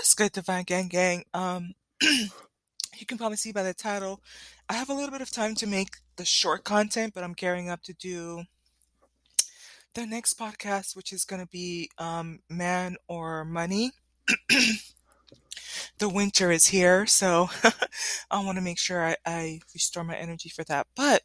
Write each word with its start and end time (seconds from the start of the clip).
What's 0.00 0.14
good, 0.14 0.32
Divine 0.32 0.64
Gang 0.64 0.88
Gang? 0.88 1.24
Um, 1.34 1.74
you 2.00 3.04
can 3.06 3.18
probably 3.18 3.36
see 3.36 3.52
by 3.52 3.62
the 3.62 3.74
title, 3.74 4.22
I 4.66 4.72
have 4.72 4.88
a 4.88 4.94
little 4.94 5.10
bit 5.10 5.20
of 5.20 5.30
time 5.30 5.54
to 5.56 5.66
make 5.66 5.96
the 6.16 6.24
short 6.24 6.64
content, 6.64 7.12
but 7.14 7.22
I'm 7.22 7.34
gearing 7.34 7.68
up 7.68 7.82
to 7.82 7.92
do 7.92 8.44
the 9.92 10.06
next 10.06 10.38
podcast, 10.38 10.96
which 10.96 11.12
is 11.12 11.26
going 11.26 11.42
to 11.42 11.48
be 11.48 11.90
um, 11.98 12.38
Man 12.48 12.96
or 13.08 13.44
Money. 13.44 13.92
the 15.98 16.08
winter 16.08 16.50
is 16.50 16.68
here, 16.68 17.04
so 17.04 17.50
I 18.30 18.42
want 18.42 18.56
to 18.56 18.62
make 18.62 18.78
sure 18.78 19.04
I, 19.04 19.16
I 19.26 19.60
restore 19.74 20.02
my 20.02 20.16
energy 20.16 20.48
for 20.48 20.64
that. 20.64 20.86
But 20.96 21.24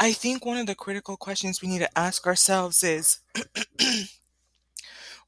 I 0.00 0.10
think 0.10 0.44
one 0.44 0.58
of 0.58 0.66
the 0.66 0.74
critical 0.74 1.16
questions 1.16 1.62
we 1.62 1.68
need 1.68 1.82
to 1.82 1.98
ask 1.98 2.26
ourselves 2.26 2.82
is 2.82 3.20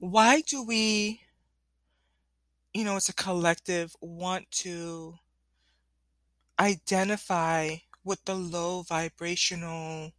why 0.01 0.41
do 0.41 0.65
we, 0.65 1.21
you 2.75 2.84
know, 2.84 2.96
it's 2.96 3.09
a 3.09 3.14
collective, 3.14 3.95
want 4.01 4.51
to 4.51 5.15
identify 6.59 7.77
with 8.05 8.24
the 8.24 8.34
low 8.34 8.83
vibrational 8.83 10.12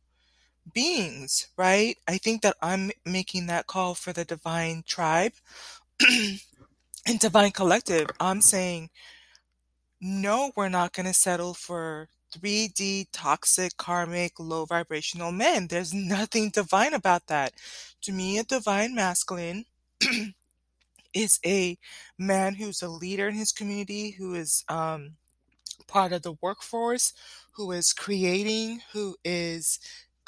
beings, 0.74 1.48
right? 1.58 1.98
I 2.08 2.18
think 2.18 2.42
that 2.42 2.58
I'm 2.62 2.92
making 3.06 3.48
that 3.48 3.68
call 3.68 3.96
for 3.96 4.14
the 4.14 4.26
divine 4.26 4.84
tribe 4.86 5.34
and 7.08 7.20
divine 7.20 7.52
collective. 7.52 8.08
I'm 8.20 8.42
saying, 8.42 8.90
no, 10.00 10.52
we're 10.56 10.70
not 10.70 10.94
going 10.94 11.06
to 11.06 11.14
settle 11.14 11.54
for 11.54 12.10
3D 12.34 13.08
toxic, 13.12 13.78
karmic, 13.78 14.40
low 14.40 14.66
vibrational 14.66 15.32
men. 15.32 15.68
There's 15.68 15.94
nothing 15.94 16.50
divine 16.50 16.94
about 16.94 17.28
that. 17.28 17.54
To 18.04 18.12
me, 18.12 18.38
a 18.38 18.44
divine 18.44 18.96
masculine 18.96 19.66
is 21.14 21.40
a 21.46 21.78
man 22.18 22.56
who's 22.56 22.82
a 22.82 22.90
leader 22.90 23.28
in 23.28 23.36
his 23.36 23.52
community, 23.52 24.12
who 24.12 24.34
is 24.34 24.64
um, 24.70 25.12
part 25.88 26.12
of 26.14 26.22
the 26.22 26.36
workforce, 26.42 27.14
who 27.54 27.72
is 27.72 27.94
creating, 27.94 28.82
who 28.94 29.16
is 29.24 29.80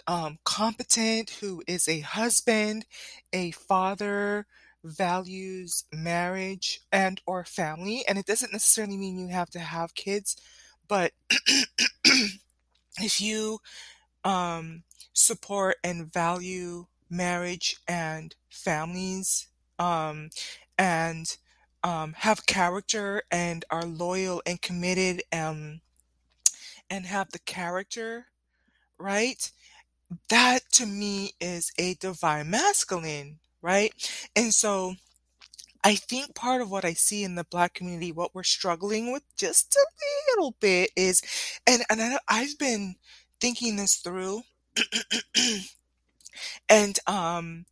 um, 0.07 0.37
competent, 0.43 1.29
who 1.41 1.63
is 1.67 1.87
a 1.87 2.01
husband, 2.01 2.85
a 3.31 3.51
father, 3.51 4.45
values 4.83 5.85
marriage 5.93 6.81
and 6.91 7.21
or 7.25 7.45
family. 7.45 8.03
And 8.07 8.17
it 8.17 8.25
doesn't 8.25 8.51
necessarily 8.51 8.97
mean 8.97 9.17
you 9.17 9.29
have 9.29 9.49
to 9.51 9.59
have 9.59 9.95
kids 9.95 10.35
but 10.87 11.11
if 12.99 13.21
you 13.21 13.59
um, 14.23 14.83
support 15.13 15.77
and 15.83 16.11
value 16.11 16.85
marriage 17.09 17.77
and 17.87 18.35
families 18.49 19.47
um, 19.79 20.29
and 20.83 21.37
um, 21.81 22.13
have 22.17 22.45
character 22.45 23.23
and 23.31 23.63
are 23.69 23.85
loyal 23.85 24.41
and 24.45 24.61
committed 24.61 25.23
um, 25.31 25.79
and 26.89 27.05
have 27.05 27.31
the 27.31 27.39
character, 27.39 28.25
right? 28.97 29.49
That 30.27 30.59
to 30.73 30.85
me 30.85 31.31
is 31.39 31.71
a 31.79 31.93
divine 31.93 32.49
masculine, 32.49 33.39
right? 33.61 33.93
And 34.35 34.53
so 34.53 34.95
I 35.85 35.95
think 35.95 36.35
part 36.35 36.61
of 36.61 36.69
what 36.69 36.83
I 36.83 36.91
see 36.91 37.23
in 37.23 37.35
the 37.35 37.45
black 37.45 37.73
community, 37.73 38.11
what 38.11 38.35
we're 38.35 38.43
struggling 38.43 39.13
with 39.13 39.23
just 39.37 39.77
a 39.77 39.85
little 40.31 40.55
bit 40.59 40.91
is, 40.97 41.21
and, 41.65 41.83
and 41.89 42.19
I've 42.27 42.57
been 42.57 42.95
thinking 43.39 43.77
this 43.77 43.95
through. 43.95 44.41
and 46.69 46.97
um 47.05 47.65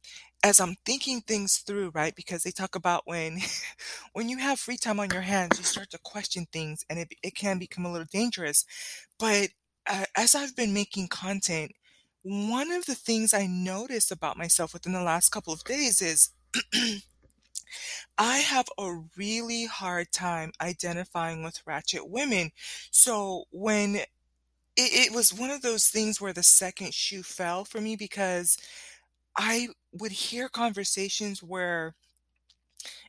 as 0.43 0.59
I'm 0.59 0.75
thinking 0.85 1.21
things 1.21 1.57
through, 1.57 1.91
right? 1.93 2.15
Because 2.15 2.43
they 2.43 2.51
talk 2.51 2.75
about 2.75 3.03
when 3.05 3.39
when 4.13 4.29
you 4.29 4.37
have 4.37 4.59
free 4.59 4.77
time 4.77 4.99
on 4.99 5.09
your 5.11 5.21
hands, 5.21 5.57
you 5.57 5.63
start 5.63 5.89
to 5.91 5.99
question 6.03 6.47
things 6.51 6.83
and 6.89 6.99
it 6.99 7.13
it 7.23 7.35
can 7.35 7.59
become 7.59 7.85
a 7.85 7.91
little 7.91 8.07
dangerous. 8.11 8.65
But 9.19 9.49
uh, 9.89 10.05
as 10.15 10.35
I've 10.35 10.55
been 10.55 10.73
making 10.73 11.09
content, 11.09 11.73
one 12.23 12.71
of 12.71 12.85
the 12.85 12.95
things 12.95 13.33
I 13.33 13.47
noticed 13.47 14.11
about 14.11 14.37
myself 14.37 14.73
within 14.73 14.93
the 14.93 15.01
last 15.03 15.29
couple 15.29 15.53
of 15.53 15.63
days 15.63 16.01
is 16.01 16.31
I 18.17 18.37
have 18.39 18.67
a 18.77 19.01
really 19.17 19.65
hard 19.65 20.11
time 20.11 20.51
identifying 20.61 21.43
with 21.43 21.61
ratchet 21.65 22.09
women. 22.09 22.51
So 22.91 23.45
when 23.51 23.95
it, 23.95 24.07
it 24.77 25.13
was 25.13 25.33
one 25.33 25.51
of 25.51 25.61
those 25.61 25.87
things 25.87 26.21
where 26.21 26.33
the 26.33 26.43
second 26.43 26.93
shoe 26.93 27.23
fell 27.23 27.65
for 27.65 27.81
me 27.81 27.95
because 27.95 28.57
I 29.37 29.69
would 29.93 30.11
hear 30.11 30.49
conversations 30.49 31.41
where 31.43 31.95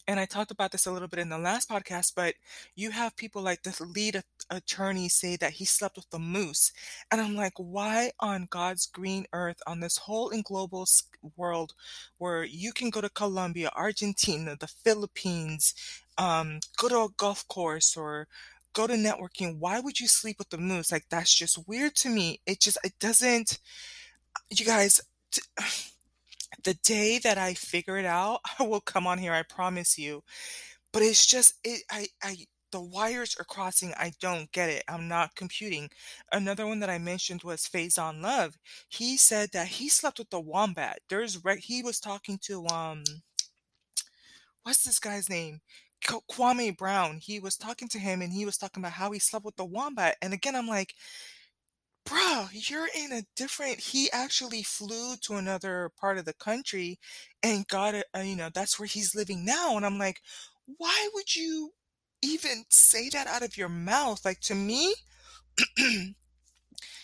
and 0.07 0.19
I 0.19 0.27
talked 0.27 0.51
about 0.51 0.73
this 0.73 0.87
a 0.87 0.93
little 0.93 1.09
bit 1.09 1.21
in 1.21 1.29
the 1.29 1.39
last 1.39 1.69
podcast, 1.69 2.13
but 2.17 2.35
you 2.75 2.91
have 2.91 3.17
people 3.17 3.41
like 3.41 3.63
the 3.63 3.85
lead 3.85 4.23
attorney 4.51 5.09
say 5.09 5.37
that 5.37 5.53
he 5.53 5.65
slept 5.65 5.97
with 5.97 6.11
the 6.11 6.19
moose. 6.19 6.73
And 7.11 7.21
I'm 7.21 7.37
like, 7.37 7.53
why 7.57 8.11
on 8.19 8.49
God's 8.51 8.87
green 8.87 9.27
earth, 9.33 9.63
on 9.67 9.81
this 9.81 9.99
whole 9.99 10.31
in 10.31 10.43
global 10.43 10.87
world 11.37 11.75
where 12.19 12.43
you 12.45 12.73
can 12.73 12.91
go 12.91 13.01
to 13.01 13.09
Colombia, 13.11 13.71
Argentina, 13.77 14.57
the 14.59 14.67
Philippines, 14.67 15.75
um, 16.19 16.59
go 16.77 16.89
to 16.89 16.99
a 17.03 17.09
golf 17.17 17.47
course 17.49 17.97
or 17.97 18.27
go 18.73 18.87
to 18.87 18.95
networking, 18.95 19.59
why 19.59 19.79
would 19.79 20.01
you 20.01 20.09
sleep 20.09 20.37
with 20.39 20.51
the 20.51 20.59
moose? 20.59 20.91
Like, 20.91 21.05
that's 21.11 21.35
just 21.35 21.69
weird 21.69 21.95
to 21.97 22.09
me. 22.09 22.41
It 22.47 22.61
just, 22.61 22.79
it 22.83 22.95
doesn't, 22.99 23.59
you 24.51 24.67
guys, 24.67 25.01
t- 25.31 25.43
the 26.65 26.75
day 26.75 27.19
that 27.21 27.39
I 27.39 27.55
figure 27.55 27.99
it 27.99 28.07
out, 28.07 28.41
I 28.59 28.65
will 28.65 28.81
come 28.81 29.07
on 29.07 29.19
here, 29.19 29.33
I 29.33 29.43
promise 29.43 29.99
you. 29.99 30.23
But 30.93 31.03
it's 31.03 31.27
just 31.27 31.55
it 31.65 31.83
I 31.91 32.09
I 32.23 32.37
the 32.73 32.81
wires 32.83 33.37
are 33.39 33.45
crossing. 33.45 33.93
I 33.99 34.13
don't 34.21 34.51
get 34.53 34.71
it. 34.71 34.83
I'm 34.89 35.07
not 35.09 35.35
computing. 35.37 35.91
Another 36.33 36.67
one 36.67 36.81
that 36.81 36.91
I 36.91 36.99
mentioned 36.99 37.43
was 37.43 37.67
Faizon 37.69 38.23
Love. 38.23 38.59
He 38.89 39.17
said 39.19 39.51
that 39.53 39.69
he 39.69 39.89
slept 39.91 40.19
with 40.19 40.31
the 40.31 40.41
wombat. 40.41 41.01
There's 41.09 41.45
re- 41.45 41.61
he 41.61 41.83
was 41.83 42.01
talking 42.01 42.39
to 42.45 42.67
um 42.69 43.05
what's 44.63 44.85
this 44.85 44.99
guy's 44.99 45.29
name? 45.29 45.61
Kwame 46.05 46.77
Brown. 46.77 47.19
He 47.19 47.39
was 47.39 47.57
talking 47.57 47.89
to 47.89 47.99
him 47.99 48.23
and 48.23 48.33
he 48.33 48.45
was 48.45 48.57
talking 48.57 48.83
about 48.83 48.93
how 48.93 49.13
he 49.13 49.19
slept 49.21 49.45
with 49.45 49.57
the 49.57 49.65
wombat. 49.65 50.17
And 50.21 50.33
again, 50.35 50.57
I'm 50.57 50.67
like, 50.67 50.95
Bro, 52.05 52.49
you're 52.53 52.89
in 52.95 53.13
a 53.13 53.23
different 53.37 53.79
he 53.81 54.11
actually 54.13 54.63
flew 54.63 55.17
to 55.23 55.35
another 55.35 55.91
part 56.01 56.19
of 56.19 56.25
the 56.25 56.33
country 56.33 56.99
and 57.43 57.67
got 57.69 57.95
it, 57.95 58.07
uh, 58.17 58.21
you 58.21 58.37
know, 58.37 58.51
that's 58.53 58.79
where 58.79 58.87
he's 58.87 59.15
living 59.15 59.45
now. 59.45 59.77
And 59.77 59.87
I'm 59.87 59.99
like, 59.99 60.21
why 60.67 61.09
would 61.15 61.35
you 61.37 61.73
even 62.23 62.65
say 62.69 63.09
that 63.11 63.27
out 63.27 63.43
of 63.43 63.57
your 63.57 63.69
mouth? 63.69 64.25
Like 64.25 64.41
to 64.43 64.55
me, 64.55 64.95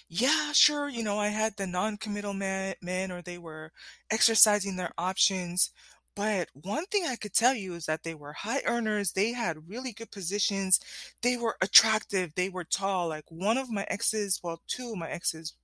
yeah, 0.09 0.53
sure, 0.53 0.89
you 0.89 1.03
know, 1.03 1.19
I 1.19 1.29
had 1.29 1.57
the 1.57 1.67
non-committal 1.67 2.35
men, 2.35 2.75
men 2.83 3.11
or 3.13 3.23
they 3.23 3.39
were 3.39 3.73
exercising 4.11 4.77
their 4.77 4.93
options, 4.99 5.71
but 6.19 6.51
one 6.55 6.87
thing 6.87 7.07
I 7.07 7.17
could 7.17 7.35
tell 7.35 7.55
you 7.55 7.75
is 7.77 7.87
that 7.87 8.03
they 8.05 8.15
were 8.15 8.35
high 8.35 8.63
earners. 8.67 9.13
They 9.13 9.33
had 9.33 9.69
really 9.71 9.93
good 9.95 10.11
positions. 10.13 10.81
They 11.23 11.39
were 11.39 11.57
attractive. 11.63 12.35
They 12.37 12.51
were 12.51 12.65
tall. 12.65 13.09
Like 13.11 13.27
one 13.31 13.59
of 13.59 13.71
my 13.71 13.87
exes, 13.91 14.41
well, 14.45 14.61
two 14.69 14.93
of 14.93 14.99
my 14.99 15.11
exes 15.11 15.55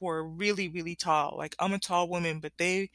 were 0.00 0.24
really, 0.26 0.68
really 0.68 0.96
tall. 0.96 1.36
Like 1.38 1.56
I'm 1.60 1.74
a 1.74 1.78
tall 1.80 2.08
woman, 2.08 2.40
but 2.40 2.52
they, 2.58 2.90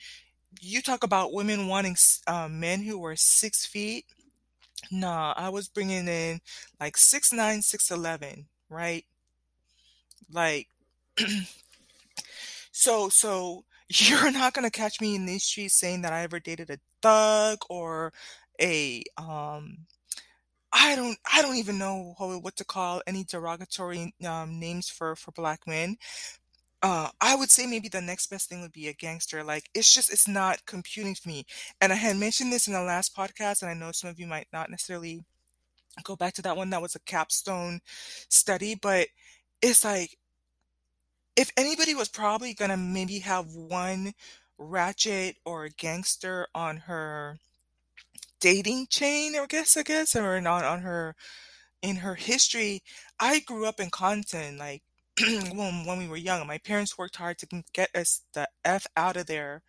you 0.61 0.81
talk 0.81 1.03
about 1.03 1.33
women 1.33 1.67
wanting 1.67 1.97
uh, 2.27 2.49
men 2.49 2.83
who 2.83 2.99
were 2.99 3.15
six 3.17 3.65
feet. 3.65 4.05
Nah, 4.91 5.33
I 5.37 5.49
was 5.49 5.69
bringing 5.69 6.07
in 6.09 6.41
like 6.79 6.97
six 6.97 7.33
nine, 7.33 7.61
six 7.63 7.91
eleven, 7.91 8.47
right? 8.69 9.05
Like, 10.31 10.67
so, 12.71 13.09
so 13.09 13.63
you're 13.94 14.31
not 14.31 14.53
going 14.53 14.69
to 14.69 14.72
catch 14.72 15.02
me 15.02 15.16
in 15.16 15.25
these 15.25 15.44
streets 15.44 15.75
saying 15.75 16.02
that 16.03 16.13
I 16.13 16.22
ever 16.24 16.40
dated 16.40 16.69
a 16.69 16.79
thug 17.02 17.59
or 17.69 18.13
a 18.62 19.03
um 19.18 19.85
I 20.73 20.96
don't 20.96 21.17
I 21.32 21.41
don't 21.41 21.58
even 21.58 21.78
know 21.78 22.16
what 22.17 22.55
to 22.58 22.66
call 22.66 23.02
any 23.05 23.23
derogatory 23.26 24.14
um, 24.26 24.59
names 24.59 24.90
for 24.90 25.16
for 25.16 25.32
black 25.32 25.61
men. 25.67 25.97
Uh, 26.84 27.09
I 27.20 27.35
would 27.35 27.52
say 27.52 27.67
maybe 27.67 27.90
the 27.90 28.02
next 28.02 28.28
best 28.28 28.49
thing 28.49 28.61
would 28.61 28.72
be 28.72 28.88
a 28.88 28.93
gangster. 28.93 29.43
Like 29.43 29.70
it's 29.76 29.94
just 29.94 30.11
it's 30.11 30.28
not 30.28 30.66
computing 30.66 31.16
for 31.16 31.29
me. 31.29 31.46
And 31.82 31.91
I 31.91 31.96
had 31.96 32.17
mentioned 32.17 32.52
this 32.53 32.67
in 32.67 32.73
the 32.73 32.82
last 32.82 33.16
podcast, 33.16 33.61
and 33.61 33.70
I 33.70 33.73
know 33.73 33.91
some 33.91 34.09
of 34.09 34.20
you 34.20 34.28
might 34.28 34.47
not 34.53 34.70
necessarily 34.70 35.23
go 36.03 36.16
back 36.16 36.34
to 36.35 36.41
that 36.44 36.58
one. 36.58 36.70
That 36.70 36.82
was 36.82 36.96
a 36.96 36.99
capstone 37.02 37.82
study, 38.29 38.76
but 38.76 39.08
it's 39.61 39.84
like 39.85 40.17
if 41.35 41.51
anybody 41.57 41.95
was 41.95 42.09
probably 42.09 42.53
gonna 42.53 42.78
maybe 42.78 43.19
have 43.19 43.47
one 43.55 44.13
ratchet 44.57 45.37
or 45.45 45.66
a 45.66 45.69
gangster 45.69 46.47
on 46.55 46.78
her 46.78 47.39
dating 48.39 48.87
chain, 48.87 49.35
I 49.35 49.45
guess, 49.47 49.78
I 49.78 49.83
guess, 49.83 50.16
or 50.16 50.39
not 50.41 50.63
on 50.66 50.81
her 50.81 51.16
in 51.81 51.97
her 51.97 52.16
history. 52.16 52.83
I 53.19 53.39
grew 53.41 53.66
up 53.66 53.79
in 53.79 53.89
Compton, 53.91 54.57
like 54.57 54.83
when 55.22 55.85
when 55.85 55.99
we 55.99 56.07
were 56.07 56.17
young. 56.17 56.45
My 56.47 56.57
parents 56.59 56.97
worked 56.97 57.17
hard 57.17 57.37
to 57.39 57.63
get 57.73 57.95
us 57.95 58.22
the 58.34 58.47
f 58.66 58.87
out 58.97 59.17
of 59.17 59.27
there, 59.27 59.63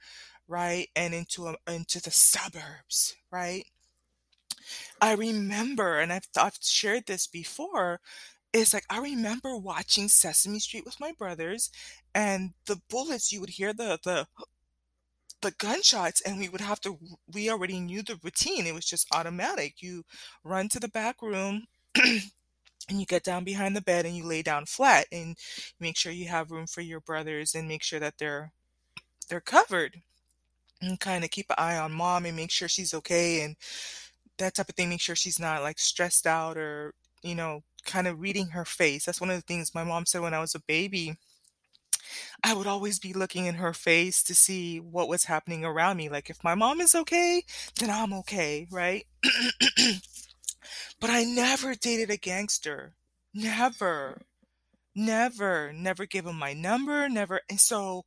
right, 0.49 0.89
and 0.97 1.15
into 1.15 1.49
a, 1.49 1.57
into 1.73 2.01
the 2.03 2.11
suburbs, 2.13 3.17
right. 3.33 3.67
I 5.01 5.13
remember, 5.15 5.99
and 5.99 6.13
I've 6.13 6.29
I've 6.37 6.59
shared 6.61 7.07
this 7.07 7.27
before, 7.27 8.01
it's 8.55 8.75
like 8.75 8.85
I 8.91 8.99
remember 8.99 9.57
watching 9.57 10.09
Sesame 10.09 10.59
Street 10.59 10.85
with 10.85 11.01
my 11.01 11.13
brothers, 11.19 11.71
and 12.15 12.53
the 12.67 12.81
bullets, 12.91 13.33
you 13.33 13.41
would 13.41 13.51
hear 13.51 13.73
the 13.73 13.99
the 14.05 14.27
the 15.43 15.51
gunshots, 15.59 16.21
and 16.21 16.39
we 16.39 16.49
would 16.49 16.61
have 16.61 16.81
to 16.81 16.99
we 17.33 17.51
already 17.51 17.81
knew 17.81 18.03
the 18.03 18.19
routine, 18.23 18.67
it 18.67 18.75
was 18.75 18.85
just 18.87 19.09
automatic. 19.15 19.83
You 19.83 20.05
run 20.45 20.69
to 20.71 20.81
the 20.81 20.89
back 20.89 21.21
room, 21.21 21.65
and 21.97 22.23
you 22.91 23.07
get 23.07 23.25
down 23.25 23.45
behind 23.45 23.77
the 23.77 23.83
bed, 23.83 24.07
and 24.07 24.17
you 24.17 24.25
lay 24.25 24.43
down 24.43 24.67
flat, 24.67 25.07
and 25.13 25.37
make 25.81 25.97
sure 25.99 26.13
you 26.13 26.29
have 26.29 26.51
room 26.53 26.67
for 26.67 26.83
your 26.83 27.01
brothers, 27.01 27.55
and 27.55 27.69
make 27.69 27.83
sure 27.85 28.01
that 28.01 28.15
they're 28.19 28.53
they're 29.31 29.41
covered, 29.43 30.03
and 30.83 31.01
kinda 31.01 31.29
keep 31.29 31.47
an 31.51 31.57
eye 31.59 31.79
on 31.79 31.93
mom 31.93 32.27
and 32.27 32.37
make 32.37 32.51
sure 32.53 32.69
she's 32.69 32.95
okay, 32.95 33.43
and 33.43 33.57
that 34.39 34.55
type 34.57 34.69
of 34.69 34.75
thing, 34.77 34.89
make 34.91 35.01
sure 35.01 35.17
she's 35.17 35.39
not, 35.41 35.63
like, 35.63 35.79
stressed 35.79 36.27
out 36.27 36.57
or, 36.59 36.95
you 37.23 37.35
know, 37.35 37.63
kinda 37.85 38.15
reading 38.15 38.49
her 38.49 38.65
face. 38.65 39.05
That's 39.07 39.21
one 39.21 39.31
of 39.31 39.37
the 39.37 39.43
things 39.43 39.75
my 39.75 39.85
mom 39.85 40.07
said 40.07 40.23
when 40.23 40.35
I 40.35 40.41
was 40.41 40.55
a 40.55 40.61
baby 40.61 41.17
I 42.45 42.55
would 42.55 42.67
always 42.67 42.99
be 42.99 43.13
looking 43.13 43.47
in 43.47 43.55
her 43.57 43.73
face 43.73 44.23
to 44.25 44.35
see 44.35 44.81
what 44.81 45.09
was 45.09 45.25
happening 45.25 45.65
around 45.65 45.97
me, 45.97 46.09
like, 46.09 46.29
if 46.31 46.43
my 46.43 46.55
mom 46.55 46.81
is 46.81 46.95
okay, 46.95 47.45
then 47.79 47.91
I'm 47.91 48.13
okay, 48.15 48.67
right? 48.71 49.07
But 51.01 51.11
I 51.11 51.25
never 51.25 51.75
dated 51.75 52.11
a 52.11 52.17
gangster. 52.17 52.95
Never. 53.35 54.23
Never. 54.95 55.73
Never 55.73 56.07
gave 56.07 56.27
him 56.27 56.39
my 56.39 56.55
number, 56.55 57.09
never 57.09 57.41
and 57.51 57.61
so 57.61 58.05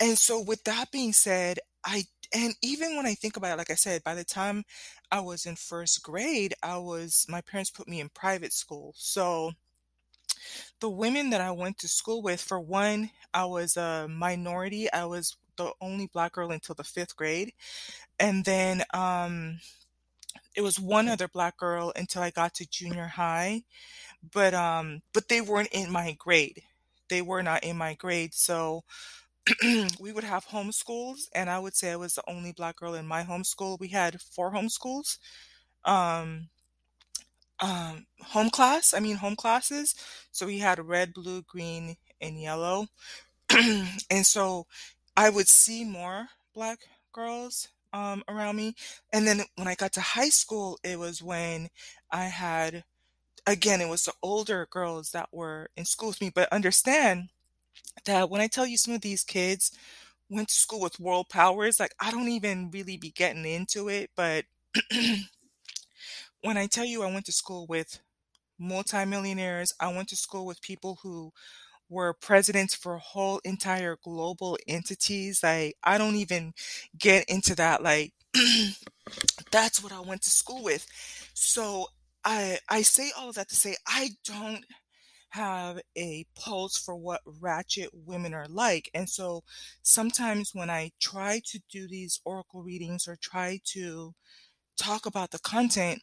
and 0.00 0.18
so 0.18 0.40
with 0.40 0.64
that 0.64 0.90
being 0.90 1.12
said, 1.12 1.58
I 1.84 2.04
and 2.32 2.54
even 2.62 2.96
when 2.96 3.06
I 3.06 3.14
think 3.14 3.36
about 3.36 3.52
it, 3.54 3.58
like 3.58 3.70
I 3.70 3.74
said, 3.74 4.02
by 4.04 4.14
the 4.14 4.24
time 4.24 4.64
I 5.10 5.20
was 5.20 5.46
in 5.46 5.56
1st 5.56 6.02
grade, 6.02 6.54
I 6.62 6.78
was 6.78 7.26
my 7.28 7.40
parents 7.42 7.70
put 7.70 7.88
me 7.88 8.00
in 8.00 8.08
private 8.10 8.52
school, 8.52 8.94
so 8.96 9.52
the 10.80 10.90
women 10.90 11.30
that 11.30 11.40
I 11.40 11.50
went 11.50 11.78
to 11.78 11.88
school 11.88 12.22
with, 12.22 12.40
for 12.40 12.60
one, 12.60 13.10
I 13.32 13.44
was 13.44 13.76
a 13.76 14.06
minority, 14.08 14.90
I 14.92 15.04
was 15.04 15.36
the 15.56 15.72
only 15.80 16.06
black 16.12 16.32
girl 16.32 16.50
until 16.50 16.74
the 16.74 16.82
5th 16.84 17.14
grade, 17.16 17.52
and 18.20 18.44
then, 18.44 18.84
um, 18.94 19.60
it 20.56 20.62
was 20.62 20.80
one 20.80 21.08
other 21.08 21.28
black 21.28 21.58
girl 21.58 21.92
until 21.96 22.22
I 22.22 22.30
got 22.30 22.54
to 22.56 22.68
junior 22.70 23.06
high, 23.08 23.62
but, 24.32 24.54
um 24.54 25.02
but 25.14 25.28
they 25.28 25.40
weren't 25.42 25.70
in 25.72 25.90
my 25.92 26.12
grade. 26.18 26.62
They 27.10 27.22
were 27.22 27.42
not 27.42 27.64
in 27.64 27.76
my 27.78 27.94
grade, 27.94 28.34
so 28.34 28.82
we 30.00 30.12
would 30.12 30.24
have 30.24 30.46
homeschools, 30.46 31.28
and 31.34 31.50
I 31.50 31.58
would 31.58 31.74
say 31.76 31.92
I 31.92 31.96
was 31.96 32.14
the 32.14 32.22
only 32.28 32.52
black 32.52 32.76
girl 32.76 32.94
in 32.94 33.06
my 33.06 33.24
homeschool. 33.24 33.78
We 33.78 33.88
had 33.88 34.20
4 34.20 34.52
homeschools, 34.52 35.18
um 35.84 36.48
um, 37.60 38.06
home 38.22 38.50
class, 38.50 38.94
I 38.94 39.00
mean, 39.00 39.16
home 39.16 39.36
classes. 39.36 39.94
So 40.32 40.46
we 40.46 40.58
had 40.58 40.78
red, 40.84 41.14
blue, 41.14 41.42
green, 41.42 41.96
and 42.20 42.40
yellow. 42.40 42.86
And 44.10 44.26
so 44.26 44.66
I 45.16 45.30
would 45.30 45.48
see 45.48 45.84
more 45.84 46.28
black 46.54 46.80
girls, 47.12 47.68
um, 47.92 48.24
around 48.28 48.56
me, 48.56 48.74
and 49.12 49.26
then 49.26 49.42
when 49.56 49.68
I 49.68 49.74
got 49.76 49.92
to 49.94 50.00
high 50.00 50.30
school, 50.30 50.78
it 50.84 50.98
was 50.98 51.22
when 51.22 51.68
I 52.10 52.24
had 52.26 52.84
again, 53.46 53.80
it 53.80 53.88
was 53.88 54.04
the 54.04 54.14
older 54.22 54.66
girls 54.70 55.10
that 55.12 55.28
were 55.32 55.70
in 55.76 55.84
school 55.86 56.08
with 56.10 56.20
me, 56.20 56.30
but 56.34 56.52
understand 56.52 57.30
that 58.06 58.30
when 58.30 58.40
I 58.40 58.46
tell 58.48 58.66
you 58.66 58.76
some 58.76 58.94
of 58.94 59.00
these 59.02 59.24
kids 59.24 59.72
went 60.30 60.48
to 60.48 60.54
school 60.54 60.80
with 60.80 61.00
world 61.00 61.28
powers, 61.28 61.80
like, 61.80 61.94
I 62.00 62.10
don't 62.10 62.28
even 62.28 62.70
really 62.70 62.96
be 62.96 63.10
getting 63.10 63.44
into 63.46 63.88
it, 63.88 64.10
but 64.16 64.44
when 66.42 66.56
I 66.56 66.66
tell 66.66 66.84
you 66.84 67.02
I 67.02 67.12
went 67.12 67.26
to 67.26 67.32
school 67.32 67.66
with 67.66 68.00
multimillionaires, 68.58 69.72
I 69.80 69.94
went 69.94 70.08
to 70.10 70.16
school 70.16 70.46
with 70.46 70.62
people 70.62 70.98
who 71.02 71.32
were 71.90 72.14
presidents 72.14 72.74
for 72.74 72.98
whole 72.98 73.40
entire 73.44 73.98
global 74.02 74.58
entities, 74.68 75.42
like, 75.42 75.76
I 75.84 75.98
don't 75.98 76.16
even 76.16 76.54
get 76.98 77.26
into 77.28 77.54
that, 77.56 77.82
like, 77.82 78.14
that's 79.50 79.82
what 79.82 79.92
I 79.92 80.00
went 80.00 80.22
to 80.22 80.30
school 80.30 80.62
with. 80.62 80.86
So 81.34 81.88
I 82.24 82.58
I 82.68 82.82
say 82.82 83.12
all 83.16 83.28
of 83.28 83.34
that 83.36 83.48
to 83.50 83.56
say 83.56 83.76
I 83.86 84.10
don't 84.24 84.64
have 85.34 85.80
a 85.96 86.26
pulse 86.36 86.76
for 86.78 86.96
what 86.96 87.20
ratchet 87.26 87.90
women 87.92 88.34
are 88.34 88.48
like, 88.48 88.90
and 88.94 89.08
so 89.10 89.42
sometimes 89.82 90.50
when 90.54 90.70
I 90.70 90.92
try 91.00 91.40
to 91.46 91.60
do 91.70 91.88
these 91.88 92.20
oracle 92.24 92.62
readings 92.62 93.08
or 93.08 93.16
try 93.16 93.60
to 93.72 94.14
talk 94.78 95.06
about 95.06 95.30
the 95.32 95.40
content, 95.40 96.02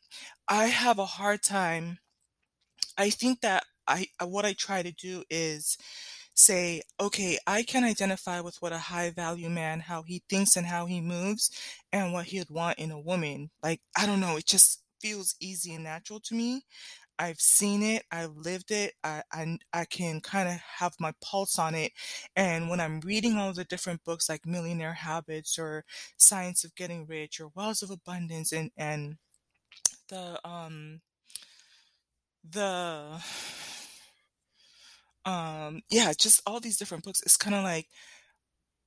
I 0.50 0.68
have 0.68 1.00
a 1.00 1.06
hard 1.06 1.44
time 1.44 2.00
I 2.98 3.10
think 3.10 3.42
that 3.42 3.64
I 3.88 4.08
uh, 4.22 4.28
what 4.28 4.46
I 4.46 4.54
try 4.54 4.84
to 4.84 4.92
do 4.92 5.24
is 5.30 5.78
say, 6.36 6.82
"Okay, 7.00 7.38
I 7.48 7.64
can 7.64 7.84
identify 7.84 8.40
with 8.42 8.62
what 8.62 8.74
a 8.74 8.78
high 8.80 9.10
value 9.12 9.50
man 9.50 9.80
how 9.82 10.04
he 10.04 10.24
thinks 10.30 10.56
and 10.56 10.66
how 10.68 10.86
he 10.86 11.02
moves, 11.02 11.52
and 11.92 12.14
what 12.14 12.28
he'd 12.28 12.50
want 12.50 12.80
in 12.80 12.92
a 12.92 13.00
woman." 13.00 13.52
Like, 13.64 13.82
I 13.98 14.06
don't 14.06 14.20
know, 14.22 14.38
it 14.38 14.46
just 14.46 14.84
feels 15.02 15.36
easy 15.40 15.74
and 15.74 15.84
natural 15.84 16.20
to 16.22 16.36
me. 16.36 16.64
I've 17.22 17.40
seen 17.42 17.84
it, 17.84 18.06
I've 18.12 18.36
lived 18.38 18.72
it, 18.72 18.96
I 19.04 19.24
I 19.32 19.60
I 19.74 19.86
can 19.86 20.22
kinda 20.22 20.54
have 20.80 20.96
my 21.00 21.14
pulse 21.22 21.60
on 21.60 21.76
it, 21.76 21.94
and 22.36 22.70
when 22.70 22.82
I'm 22.82 23.02
reading 23.02 23.38
all 23.38 23.54
the 23.54 23.66
different 23.66 24.04
books 24.04 24.30
like 24.30 24.46
Millionaire 24.46 24.96
Habits 24.96 25.60
or 25.60 25.86
Science 26.18 26.64
of 26.66 26.76
Getting 26.76 27.06
Rich 27.08 27.40
or 27.40 27.50
Wells 27.50 27.84
of 27.84 27.92
Abundance 27.92 28.52
and 28.54 28.72
and 28.78 29.18
the, 30.10 30.40
um 30.48 31.02
the 32.50 33.22
um, 35.26 35.82
yeah, 35.90 36.14
just 36.18 36.42
all 36.48 36.60
these 36.60 36.78
different 36.78 37.04
books, 37.04 37.22
it's 37.22 37.38
kinda 37.38 37.62
like 37.62 37.88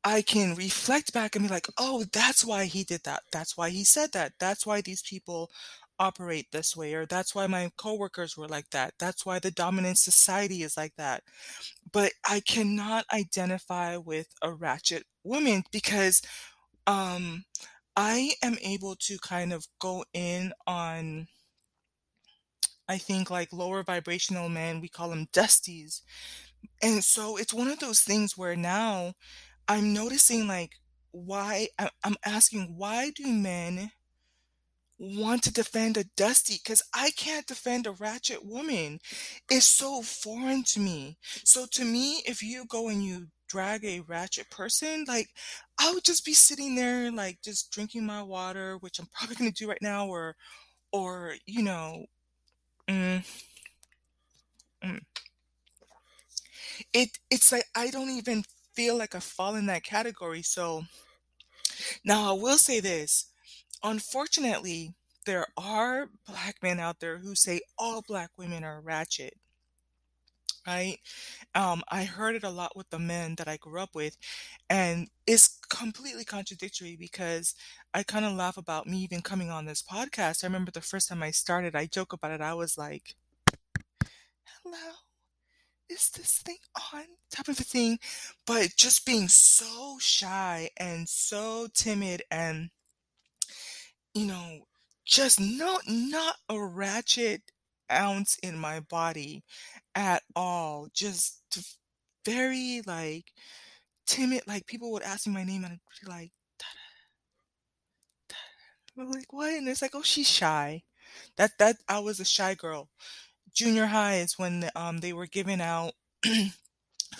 I 0.06 0.20
can 0.22 0.54
reflect 0.54 1.12
back 1.14 1.34
and 1.34 1.44
be 1.46 1.48
like, 1.52 1.66
"Oh, 1.78 2.04
that's 2.12 2.44
why 2.44 2.66
he 2.66 2.84
did 2.84 3.04
that. 3.04 3.22
That's 3.32 3.56
why 3.56 3.70
he 3.70 3.84
said 3.84 4.12
that. 4.12 4.34
That's 4.38 4.66
why 4.66 4.81
these 4.82 5.02
people 5.02 5.50
operate 5.99 6.49
this 6.52 6.76
way, 6.76 6.94
or 6.94 7.06
that's 7.06 7.35
why 7.35 7.46
my 7.46 7.70
coworkers 7.79 8.37
were 8.37 8.49
like 8.49 8.70
that. 8.70 8.94
That's 8.99 9.26
why 9.26 9.38
the 9.38 9.50
dominant 9.50 9.99
society 9.99 10.62
is 10.62 10.76
like 10.76 10.94
that." 10.96 11.25
But 11.93 12.12
I 12.29 12.41
cannot 12.41 13.06
identify 13.12 13.96
with 13.99 14.29
a 14.43 14.52
ratchet 14.52 15.05
woman 15.25 15.64
because, 15.73 16.23
um, 16.87 17.44
I 17.96 18.35
am 18.43 18.58
able 18.62 18.96
to 18.96 19.19
kind 19.19 19.52
of 19.52 19.67
go 19.81 20.05
in 20.14 20.52
on 20.67 21.29
I 22.89 22.98
think, 22.98 23.31
like, 23.31 23.53
lower 23.53 23.82
vibrational 23.82 24.48
men, 24.48 24.81
we 24.81 24.89
call 24.89 25.08
them 25.10 25.27
dusties. 25.32 26.03
And 26.82 27.05
so 27.05 27.36
it's 27.36 27.55
one 27.55 27.69
of 27.69 27.81
those 27.81 28.01
things 28.03 28.36
where 28.39 28.56
now 28.56 29.15
I'm 29.69 29.93
noticing, 29.94 30.48
like, 30.48 30.72
why 31.13 31.69
I'm 32.05 32.17
asking, 32.24 32.77
"Why 32.77 33.10
do 33.10 33.27
men 33.29 33.93
want 35.05 35.43
to 35.44 35.53
defend 35.53 35.96
a 35.96 36.05
Dusty 36.17 36.58
because 36.63 36.82
I 36.94 37.11
can't 37.17 37.46
defend 37.46 37.87
a 37.87 37.93
ratchet 37.93 38.44
woman. 38.44 38.99
It's 39.51 39.67
so 39.67 40.03
foreign 40.03 40.63
to 40.65 40.81
me. 40.81 41.19
So 41.44 41.67
to 41.73 41.84
me, 41.84 42.23
if 42.27 42.43
you 42.43 42.65
go 42.69 42.89
and 42.89 43.05
you 43.05 43.29
drag 43.49 43.84
a 43.84 44.01
ratchet 44.01 44.51
person, 44.51 45.05
like, 45.08 45.29
I 45.79 45.93
would 45.93 46.05
just 46.05 46.25
be 46.25 46.34
sitting 46.34 46.75
there, 46.75 47.11
like, 47.13 47.41
just 47.43 47.70
drinking 47.73 48.06
my 48.06 48.23
water, 48.23 48.77
which 48.79 48.99
I'm 48.99 49.06
probably 49.13 49.37
gonna 49.37 49.53
do 49.53 49.69
right 49.69 49.82
now, 49.82 50.06
or 50.08 50.37
or, 50.93 51.34
you 51.46 51.63
know, 51.63 52.06
mm 52.89 53.25
mm. 54.82 55.01
It 56.93 57.19
it's 57.31 57.53
like 57.53 57.67
I 57.75 57.91
don't 57.91 58.11
even 58.11 58.44
feel 58.75 58.96
like 58.96 59.15
I 59.15 59.20
fall 59.20 59.55
in 59.55 59.67
that 59.67 59.84
category, 59.84 60.43
so 60.43 60.84
now 62.05 62.31
I 62.31 62.32
will 62.41 62.58
say 62.58 62.81
this, 62.81 63.27
unfortunately, 63.84 64.94
there 65.26 65.46
are 65.56 66.08
black 66.26 66.56
men 66.62 66.81
out 66.81 67.00
there 67.00 67.19
who 67.19 67.34
say 67.36 67.60
all 67.79 68.03
black 68.03 68.31
women 68.36 68.64
are 68.64 68.81
ratchet. 68.81 69.34
Right? 70.67 70.98
Um, 71.55 71.82
I 71.88 72.05
heard 72.05 72.36
it 72.36 72.44
a 72.44 72.50
lot 72.50 72.76
with 72.76 72.91
the 72.91 72.98
men 72.98 73.34
that 73.36 73.48
I 73.48 73.58
grew 73.58 73.81
up 73.81 73.94
with, 73.94 74.17
and 74.70 75.08
it's 75.26 75.58
completely 75.69 76.24
contradictory 76.24 76.96
because 76.96 77.55
I 77.94 78.03
kinda 78.05 78.31
laugh 78.31 78.56
about 78.56 78.86
me 78.86 78.98
even 79.00 79.22
coming 79.22 79.50
on 79.50 79.67
this 79.67 79.82
podcast. 79.82 80.44
I 80.44 80.46
remember 80.48 80.70
the 80.70 80.81
first 80.82 81.08
time 81.08 81.22
I 81.22 81.32
started, 81.32 81.76
I 81.76 81.86
joke 81.86 82.14
about 82.14 82.32
it, 82.32 82.41
I 82.43 82.55
was 82.55 82.79
like 82.79 83.17
"Hello? 84.62 84.94
Is 85.88 86.10
this 86.10 86.38
thing 86.38 86.58
on?" 86.93 87.05
type 87.31 87.48
of 87.48 87.60
a 87.60 87.64
thing, 87.64 87.98
but 88.46 88.76
just 88.76 89.06
being 89.06 89.29
so 89.29 89.98
shy 90.00 90.70
and 90.76 91.08
so 91.08 91.69
timid 91.74 92.22
and 92.31 92.70
you 94.15 94.27
know, 94.27 94.61
just 95.05 95.41
no 95.41 95.81
not 95.87 96.37
a 96.49 96.61
ratchet 96.63 97.43
ounce 97.93 98.39
in 98.43 98.59
my 98.59 98.81
body 98.81 99.44
at 99.94 100.23
all, 100.37 100.89
just 100.94 101.43
very, 102.25 102.83
like, 102.87 103.33
timid, 104.06 104.43
like, 104.47 104.67
people 104.67 104.93
would 104.93 105.03
ask 105.05 105.27
me 105.27 105.35
my 105.35 105.44
name, 105.44 105.65
and 105.65 105.75
I'd 105.75 105.81
be 106.06 106.11
like, 106.11 106.33
I'm 108.99 109.11
like, 109.11 109.33
"What?" 109.33 109.53
And 109.55 109.69
it's 109.69 109.83
like, 109.83 109.94
"Oh, 109.94 110.03
she's 110.03 110.29
shy." 110.29 110.83
That 111.37 111.59
that 111.59 111.77
I 111.89 112.01
was 112.01 112.21
a 112.21 112.25
shy 112.25 112.55
girl. 112.55 112.91
Junior 113.55 113.87
high 113.87 114.17
is 114.19 114.39
when, 114.39 114.71
um, 114.77 114.99
they 114.99 115.13
were 115.15 115.27
giving 115.27 115.61
out 115.61 115.94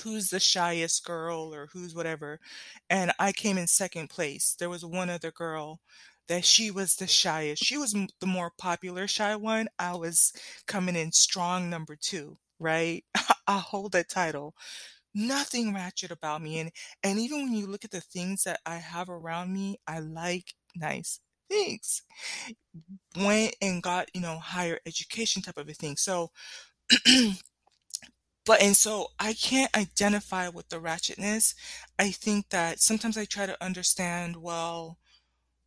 who's 0.03 0.29
the 0.31 0.41
shyest 0.41 1.05
girl 1.05 1.55
or 1.55 1.69
who's 1.73 1.95
whatever, 1.95 2.41
and 2.91 3.13
I 3.19 3.33
came 3.33 3.59
in 3.59 3.67
2nd 3.69 4.11
place. 4.11 4.57
There 4.59 4.71
was 4.71 4.85
one 4.85 5.11
other 5.11 5.33
girl 5.33 5.81
that 6.28 6.45
she 6.45 6.71
was 6.71 6.97
the 6.97 7.07
shyest. 7.07 7.62
She 7.64 7.76
was 7.78 7.93
the 7.93 8.26
more 8.26 8.52
popular 8.59 9.07
shy 9.09 9.37
one. 9.37 9.69
I 9.78 9.95
was 9.97 10.33
coming 10.66 10.97
in 10.97 11.12
strong 11.12 11.71
number 11.71 11.97
2, 11.97 12.38
right? 12.59 13.04
I 13.47 13.59
hold 13.59 13.93
that 13.93 14.09
title. 14.09 14.54
Nothing 15.14 15.75
ratchet 15.75 16.11
about 16.11 16.43
me, 16.43 16.59
and 16.61 16.73
and 17.02 17.19
even 17.21 17.45
when 17.45 17.54
you 17.54 17.66
look 17.69 17.85
at 17.85 17.93
the 17.93 18.00
things 18.00 18.45
that 18.45 18.61
I 18.66 18.76
have 18.78 19.09
around 19.11 19.52
me, 19.52 19.78
I 19.87 20.00
like 20.00 20.54
nice 20.76 21.21
things. 21.50 22.02
Went 23.16 23.54
and 23.62 23.83
got, 23.83 24.09
you 24.14 24.21
know, 24.21 24.38
higher 24.38 24.81
education 24.87 25.40
type 25.43 25.57
of 25.57 25.69
a 25.69 25.75
thing, 25.75 25.97
so 25.97 26.31
but 28.45 28.61
and 28.61 28.76
so 28.76 29.09
I 29.19 29.33
can't 29.33 29.75
identify 29.76 30.49
with 30.49 30.69
the 30.69 30.76
ratchetness. 30.81 31.54
I 31.99 32.11
think 32.11 32.50
that 32.50 32.81
sometimes 32.81 33.16
I 33.16 33.25
try 33.25 33.47
to 33.47 33.62
understand, 33.64 34.37
well, 34.37 34.99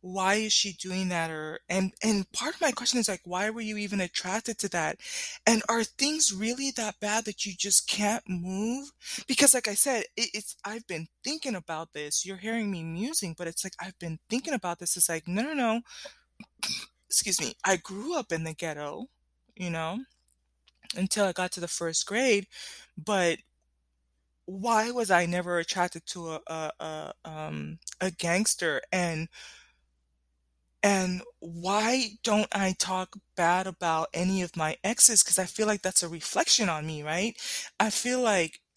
why 0.00 0.34
is 0.34 0.52
she 0.52 0.72
doing 0.74 1.08
that? 1.08 1.30
Or 1.30 1.60
and 1.68 1.92
and 2.02 2.30
part 2.32 2.54
of 2.54 2.60
my 2.60 2.70
question 2.72 3.00
is 3.00 3.08
like, 3.08 3.20
why 3.24 3.50
were 3.50 3.60
you 3.60 3.76
even 3.76 4.00
attracted 4.00 4.58
to 4.58 4.68
that? 4.70 4.98
And 5.46 5.62
are 5.68 5.84
things 5.84 6.32
really 6.32 6.70
that 6.76 7.00
bad 7.00 7.24
that 7.24 7.44
you 7.44 7.52
just 7.56 7.88
can't 7.88 8.22
move? 8.28 8.90
Because 9.26 9.54
like 9.54 9.68
I 9.68 9.74
said, 9.74 10.04
it, 10.16 10.30
it's 10.34 10.56
I've 10.64 10.86
been 10.86 11.08
thinking 11.24 11.54
about 11.56 11.92
this. 11.92 12.24
You're 12.24 12.36
hearing 12.36 12.70
me 12.70 12.82
musing, 12.84 13.34
but 13.36 13.48
it's 13.48 13.64
like 13.64 13.74
I've 13.80 13.98
been 13.98 14.18
thinking 14.30 14.54
about 14.54 14.78
this. 14.78 14.96
It's 14.96 15.08
like, 15.08 15.26
no, 15.26 15.42
no, 15.42 15.54
no. 15.54 15.80
Excuse 17.08 17.40
me. 17.40 17.54
I 17.64 17.76
grew 17.76 18.16
up 18.16 18.32
in 18.32 18.44
the 18.44 18.54
ghetto, 18.54 19.06
you 19.56 19.70
know, 19.70 19.98
until 20.96 21.26
I 21.26 21.32
got 21.32 21.52
to 21.52 21.60
the 21.60 21.66
1st 21.68 22.06
grade, 22.06 22.46
but 22.96 23.38
why 24.46 24.90
was 24.90 25.10
I 25.10 25.26
never 25.26 25.58
attracted 25.58 26.06
to 26.06 26.32
a 26.32 26.40
a 26.46 26.72
a, 26.80 27.12
um, 27.24 27.78
a 28.00 28.10
gangster? 28.10 28.80
And 28.92 29.28
and 30.82 31.22
why 31.40 32.10
don't 32.22 32.48
I 32.52 32.74
talk 32.78 33.16
bad 33.36 33.66
about 33.66 34.08
any 34.14 34.42
of 34.42 34.56
my 34.56 34.76
exes? 34.84 35.22
Because 35.22 35.38
I 35.38 35.44
feel 35.46 35.66
like 35.66 35.82
that's 35.82 36.02
a 36.02 36.08
reflection 36.08 36.68
on 36.68 36.86
me, 36.86 37.02
right? 37.02 37.36
I 37.80 37.90
feel 37.90 38.20
like 38.20 38.60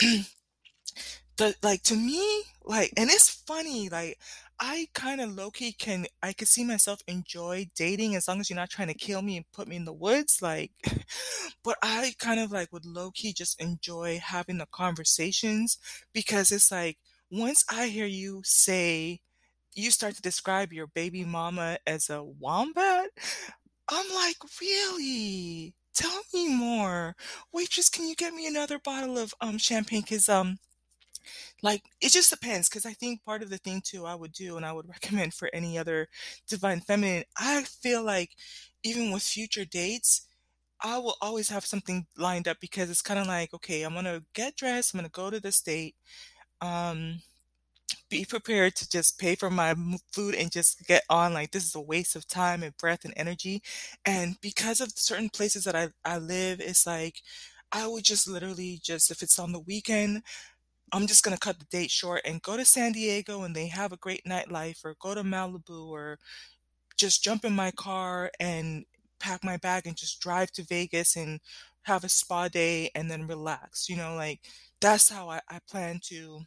the 1.38 1.56
like, 1.64 1.84
to 1.84 1.96
me, 1.96 2.44
like 2.64 2.94
and 2.98 3.10
it's 3.10 3.30
funny, 3.30 3.90
like, 3.90 4.20
I 4.60 4.88
kinda 4.94 5.26
low 5.28 5.50
key 5.52 5.72
can 5.74 6.06
I 6.22 6.34
could 6.34 6.48
see 6.48 6.64
myself 6.64 7.02
enjoy 7.08 7.70
dating 7.76 8.16
as 8.16 8.28
long 8.28 8.40
as 8.40 8.50
you're 8.50 8.56
not 8.60 8.70
trying 8.70 8.90
to 8.90 8.94
kill 8.94 9.22
me 9.22 9.38
and 9.38 9.52
put 9.52 9.68
me 9.68 9.76
in 9.76 9.86
the 9.86 9.94
woods, 9.94 10.40
like 10.42 10.72
but 11.64 11.78
I 11.84 12.14
kind 12.20 12.40
of, 12.40 12.52
like, 12.52 12.72
would 12.74 12.86
low 12.86 13.12
key 13.12 13.34
just 13.34 13.62
enjoy 13.62 14.20
having 14.20 14.58
the 14.60 14.68
conversations 14.68 15.78
because 16.14 16.52
it's 16.52 16.72
like, 16.72 16.98
once 17.32 17.64
I 17.72 17.88
hear 17.88 18.06
you 18.06 18.42
say 18.46 19.22
you 19.76 19.92
start 19.92 20.16
to 20.16 20.22
describe 20.22 20.74
your 20.74 20.88
baby 20.88 21.24
mama 21.26 21.78
as 21.88 22.10
a 22.10 22.24
wombat, 22.24 23.10
I'm 23.90 24.10
like, 24.14 24.38
"Really? 24.62 25.76
Tell 25.94 26.22
me 26.34 26.50
more. 26.50 27.16
Waitress, 27.54 27.90
can 27.90 28.08
you 28.08 28.16
get 28.16 28.34
me 28.34 28.48
another 28.48 28.80
bottle 28.80 29.18
of, 29.18 29.34
um, 29.42 29.58
champagne? 29.58 30.04
Cause 30.04 30.30
um, 30.30 30.60
like, 31.62 31.84
it 32.02 32.12
just 32.12 32.30
depends 32.30 32.70
because 32.70 32.86
I 32.86 32.94
think 32.94 33.24
part 33.24 33.44
of 33.44 33.50
the 33.50 33.58
thing 33.58 33.82
too 33.84 34.06
I 34.06 34.16
would 34.16 34.32
do 34.34 34.58
and 34.58 34.66
I 34.66 34.72
would 34.74 34.88
recommend 34.90 35.34
for 35.34 35.50
any 35.54 35.78
other 35.78 36.08
divine 36.48 36.82
feminine, 36.82 37.24
I 37.38 37.64
feel 37.64 38.04
like 38.04 38.32
even 38.84 39.12
with 39.12 39.24
future 39.24 39.66
dates, 39.66 40.28
I 40.82 40.98
will 41.00 41.16
always 41.22 41.50
have 41.50 41.66
something 41.66 42.08
lined 42.18 42.48
up 42.48 42.60
because 42.62 42.90
it's 42.92 43.02
kinda 43.04 43.24
like, 43.26 43.54
"Okay, 43.54 43.84
I'm 43.84 43.94
gonna 43.96 44.24
get 44.34 44.56
dressed, 44.58 44.94
I'm 44.94 45.00
gonna 45.00 45.10
go 45.10 45.30
to 45.32 45.40
this 45.40 45.62
date, 45.62 45.96
um, 46.62 47.22
be 48.12 48.26
prepared 48.26 48.76
to 48.78 48.90
just 48.90 49.20
pay 49.20 49.36
for 49.36 49.50
my 49.52 49.76
food 50.14 50.36
and 50.36 50.52
just 50.52 50.86
get 50.88 51.04
on, 51.10 51.34
like, 51.36 51.52
this 51.54 51.66
is 51.66 51.76
a 51.76 51.82
waste 51.82 52.16
of 52.18 52.28
time 52.28 52.64
and 52.64 52.78
breath 52.78 53.06
and 53.06 53.16
energy." 53.18 53.64
And 54.06 54.38
because 54.42 54.82
of 54.82 54.94
certain 54.98 55.30
places 55.32 55.66
that 55.66 55.76
I 55.78 55.90
I 56.06 56.20
live, 56.20 56.62
it's 56.62 56.88
like, 56.88 57.24
I 57.74 57.88
would 57.88 58.06
just 58.06 58.28
literally 58.30 58.80
just 58.84 59.12
if 59.12 59.24
it's 59.24 59.40
on 59.40 59.54
the 59.54 59.62
weekend, 59.62 60.24
I'm 60.94 61.08
just 61.08 61.24
gonna 61.24 61.38
cut 61.40 61.60
the 61.60 61.66
date 61.68 61.92
short 61.92 62.22
and 62.26 62.42
go 62.44 62.58
to 62.58 62.66
San 62.66 62.94
Diego 62.94 63.44
and 63.44 63.56
they 63.56 63.68
have 63.68 63.94
a 63.94 63.98
great 63.98 64.26
nightlife, 64.26 64.86
or 64.86 64.96
go 65.02 65.16
to 65.16 65.24
Malibu, 65.24 65.88
or 65.90 66.20
just 66.98 67.24
jump 67.24 67.46
in 67.46 67.54
my 67.56 67.72
car 67.72 68.32
and 68.40 68.86
pack 69.20 69.44
my 69.44 69.58
bag 69.58 69.88
and 69.88 69.98
just 69.98 70.20
drive 70.22 70.52
to 70.54 70.64
Vegas 70.64 71.16
and 71.18 71.40
have 71.84 72.04
a 72.06 72.10
spa 72.10 72.48
day 72.50 72.92
and 72.96 73.10
then 73.12 73.28
relax, 73.28 73.90
you 73.90 73.98
know, 73.98 74.16
like, 74.16 74.42
that's 74.82 75.10
how 75.10 75.30
I 75.30 75.42
I 75.50 75.60
plan 75.70 76.00
to 76.06 76.42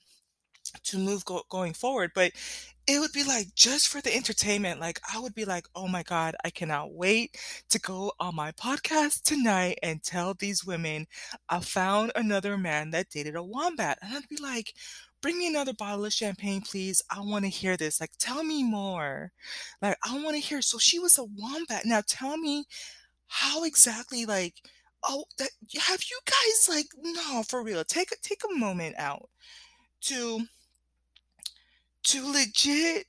to 0.84 0.98
move 0.98 1.24
go 1.24 1.42
going 1.50 1.72
forward, 1.74 2.12
but 2.14 2.32
it 2.86 3.00
would 3.00 3.12
be, 3.12 3.24
like, 3.24 3.54
just 3.54 3.88
for 3.88 4.00
the 4.02 4.14
entertainment, 4.14 4.78
like, 4.80 5.00
I 5.12 5.18
would 5.18 5.34
be 5.34 5.44
like, 5.46 5.66
"Oh 5.74 5.88
my 5.88 6.02
god, 6.02 6.36
I 6.44 6.50
cannot 6.50 6.92
wait 6.92 7.38
to 7.70 7.78
go 7.78 8.12
on 8.20 8.34
my 8.36 8.52
podcast 8.52 9.22
tonight 9.22 9.78
and 9.82 10.02
tell 10.02 10.34
these 10.34 10.64
women 10.64 11.06
I 11.48 11.60
found 11.60 12.12
another 12.14 12.58
man 12.58 12.90
that 12.90 13.08
dated 13.10 13.36
a 13.36 13.42
wombat." 13.42 13.98
And 14.02 14.14
I'd 14.14 14.28
be 14.28 14.36
like, 14.36 14.74
"Bring 15.22 15.38
me 15.38 15.46
another 15.48 15.72
bottle 15.72 16.04
of 16.04 16.12
champagne, 16.12 16.60
please. 16.62 17.02
I 17.10 17.20
wanna 17.20 17.48
hear 17.48 17.76
this, 17.76 18.00
like, 18.00 18.12
tell 18.18 18.44
me 18.44 18.62
more. 18.64 19.32
Like, 19.80 19.96
I 20.04 20.18
wanna 20.22 20.38
hear, 20.38 20.60
so 20.62 20.78
she 20.78 20.98
was 20.98 21.16
a 21.18 21.24
wombat. 21.24 21.86
Now 21.86 22.02
tell 22.06 22.36
me 22.36 22.66
how 23.28 23.64
exactly, 23.64 24.26
like 24.26 24.62
oh, 25.04 25.24
that 25.38 25.50
have 25.80 26.02
you 26.10 26.18
guys, 26.26 26.68
like 26.68 26.86
no, 26.98 27.42
for 27.44 27.62
real, 27.62 27.84
take 27.84 28.10
take 28.22 28.42
a 28.44 28.54
moment 28.58 28.96
out 28.98 29.28
to 30.02 30.46
to 32.04 32.32
legit 32.32 33.06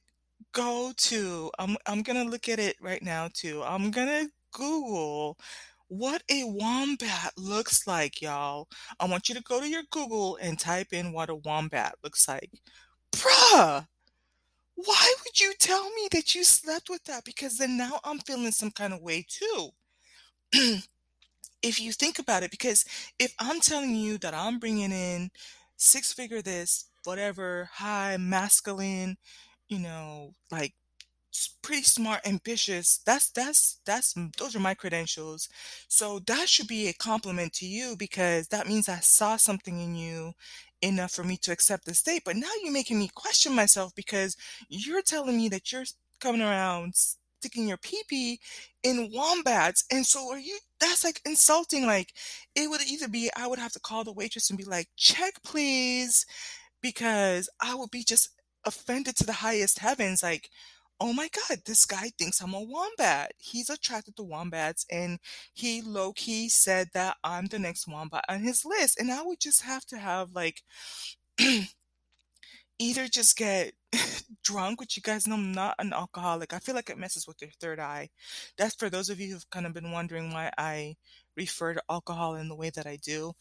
go 0.54 0.94
to 0.98 1.52
I'm 1.60 1.78
I'm 1.88 2.04
gonna 2.04 2.24
look 2.26 2.50
at 2.50 2.60
it 2.60 2.78
right 2.82 3.04
now 3.04 3.30
too. 3.34 3.64
I'm 3.64 3.92
gonna 3.92 4.28
Google 4.54 5.38
what 5.90 6.24
a 6.32 6.44
wombat 6.46 7.34
looks 7.38 7.88
like, 7.88 8.22
y'all. 8.22 8.68
I 9.00 9.06
want 9.06 9.30
you 9.30 9.36
to 9.36 9.42
go 9.44 9.60
to 9.62 9.70
your 9.70 9.84
Google 9.92 10.38
and 10.42 10.60
type 10.60 10.94
in 10.94 11.14
what 11.14 11.30
a 11.30 11.36
wombat 11.36 11.96
looks 12.04 12.28
like. 12.28 12.52
Bruh! 13.14 13.88
Why 14.76 15.14
would 15.26 15.40
you 15.40 15.54
tell 15.60 15.90
me 15.92 16.08
that 16.12 16.36
you 16.36 16.44
slept 16.44 16.90
with 16.90 17.04
that? 17.06 17.26
Because 17.26 17.58
then 17.58 17.78
now 17.78 18.00
I'm 18.04 18.20
feeling 18.20 18.52
some 18.52 18.72
kinda 18.72 18.98
way 19.00 19.26
too. 19.28 19.72
If 21.62 21.82
you 21.82 21.92
think 21.92 22.20
about 22.20 22.44
it, 22.44 22.52
because 22.52 22.86
if 23.20 23.34
I'm 23.40 23.60
telling 23.60 23.96
you 23.96 24.18
that 24.20 24.34
I'm 24.34 24.60
bringing 24.60 24.92
in 24.92 25.32
six-figure 25.78 26.42
this, 26.44 26.86
whatever, 27.06 27.70
high 27.74 28.18
masculine, 28.18 29.18
you 29.70 29.80
know, 29.80 30.34
like, 30.52 30.74
pretty 31.62 31.84
smart, 31.84 32.22
ambitious, 32.26 33.00
that's 33.06 33.30
that's 33.32 33.80
that's 33.86 34.14
those 34.38 34.56
are 34.56 34.60
my 34.60 34.74
credentials. 34.74 35.50
So 35.90 36.20
that 36.28 36.48
should 36.50 36.68
be 36.68 36.88
a 36.88 36.94
compliment 36.94 37.54
to 37.56 37.66
you 37.68 37.96
because 37.98 38.48
that 38.50 38.68
means 38.68 38.88
I 38.90 39.00
saw 39.00 39.36
something 39.38 39.80
in 39.82 39.96
you 39.96 40.34
enough 40.82 41.12
for 41.12 41.24
me 41.24 41.38
to 41.44 41.52
accept 41.52 41.86
this 41.86 42.02
date, 42.04 42.24
but 42.26 42.36
now 42.38 42.50
you're 42.64 42.72
making 42.74 43.00
me 43.00 43.10
question 43.16 43.54
myself 43.56 43.94
because 43.96 44.36
you're 44.70 45.02
telling 45.02 45.38
me 45.38 45.50
that 45.50 45.72
you're 45.72 45.84
coming 46.22 46.42
around 46.42 46.94
sticking 46.96 47.68
your 47.68 47.78
pee-pee 47.78 48.40
in 48.84 49.12
wombats, 49.14 49.84
and 49.92 50.06
so 50.06 50.32
are 50.32 50.40
you 50.40 50.58
that's, 50.80 51.04
like, 51.04 51.22
insulting, 51.26 51.86
like, 51.86 52.14
it 52.56 52.70
would 52.70 52.82
either 52.82 53.08
be 53.08 53.30
I 53.36 53.48
would 53.48 53.60
have 53.60 53.72
to 53.74 53.80
call 53.80 54.04
the 54.04 54.14
waitress 54.14 54.50
and 54.50 54.58
be 54.60 54.66
like, 54.66 54.88
"Check, 54.98 55.42
please," 55.44 56.26
because 56.90 57.50
I 57.62 57.76
would 57.76 57.92
be 57.92 58.04
just 58.04 58.30
offended 58.66 59.16
to 59.18 59.26
the 59.26 59.34
highest 59.46 59.80
heavens, 59.80 60.24
like, 60.24 60.50
"Oh 61.00 61.14
my 61.14 61.30
god, 61.30 61.62
this 61.66 61.86
guy 61.86 62.12
thinks 62.18 62.42
I'm 62.42 62.54
a 62.54 62.62
wombat. 62.62 63.34
He's 63.40 63.70
attracted 63.70 64.16
to 64.18 64.24
wombats, 64.24 64.86
and 64.92 65.20
he 65.54 65.82
low 65.82 66.14
key 66.14 66.50
said 66.50 66.90
that 66.94 67.18
I'm 67.24 67.48
the 67.48 67.60
next 67.60 67.88
wombat 67.88 68.26
on 68.30 68.42
his 68.44 68.64
list." 68.66 69.00
And 69.00 69.12
I 69.12 69.22
would 69.24 69.40
just 69.42 69.62
have 69.64 69.86
to 69.88 69.98
have, 70.00 70.32
like 70.34 70.64
either 72.80 73.08
just 73.08 73.38
get 73.38 73.74
drunk, 74.44 74.80
which 74.80 74.98
you 74.98 75.04
guys 75.04 75.28
know 75.28 75.36
I'm 75.36 75.52
not 75.52 75.76
an 75.80 75.94
alcoholic. 75.94 76.54
I 76.54 76.60
feel 76.60 76.76
like 76.76 76.90
it 76.90 76.98
messes 76.98 77.28
with 77.28 77.38
your 77.42 77.52
3rd 77.62 77.80
eye. 77.80 78.10
That's 78.58 78.76
for 78.76 78.90
those 78.90 79.10
of 79.10 79.20
you 79.20 79.34
who've 79.34 79.50
kinda 79.52 79.70
been 79.70 79.92
wondering 79.92 80.32
why 80.34 80.52
I 80.58 80.96
refer 81.38 81.74
to 81.74 81.84
alcohol 81.90 82.36
in 82.36 82.48
the 82.50 82.56
way 82.56 82.70
that 82.72 82.88
I 82.88 82.98
do. 82.98 83.34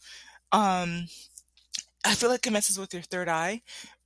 Um, 0.53 1.07
I 2.05 2.13
feel 2.15 2.29
like 2.29 2.45
it 2.45 2.51
messes 2.51 2.77
with 2.79 2.93
your 2.93 3.01
3rd 3.03 3.29
eye, 3.29 3.61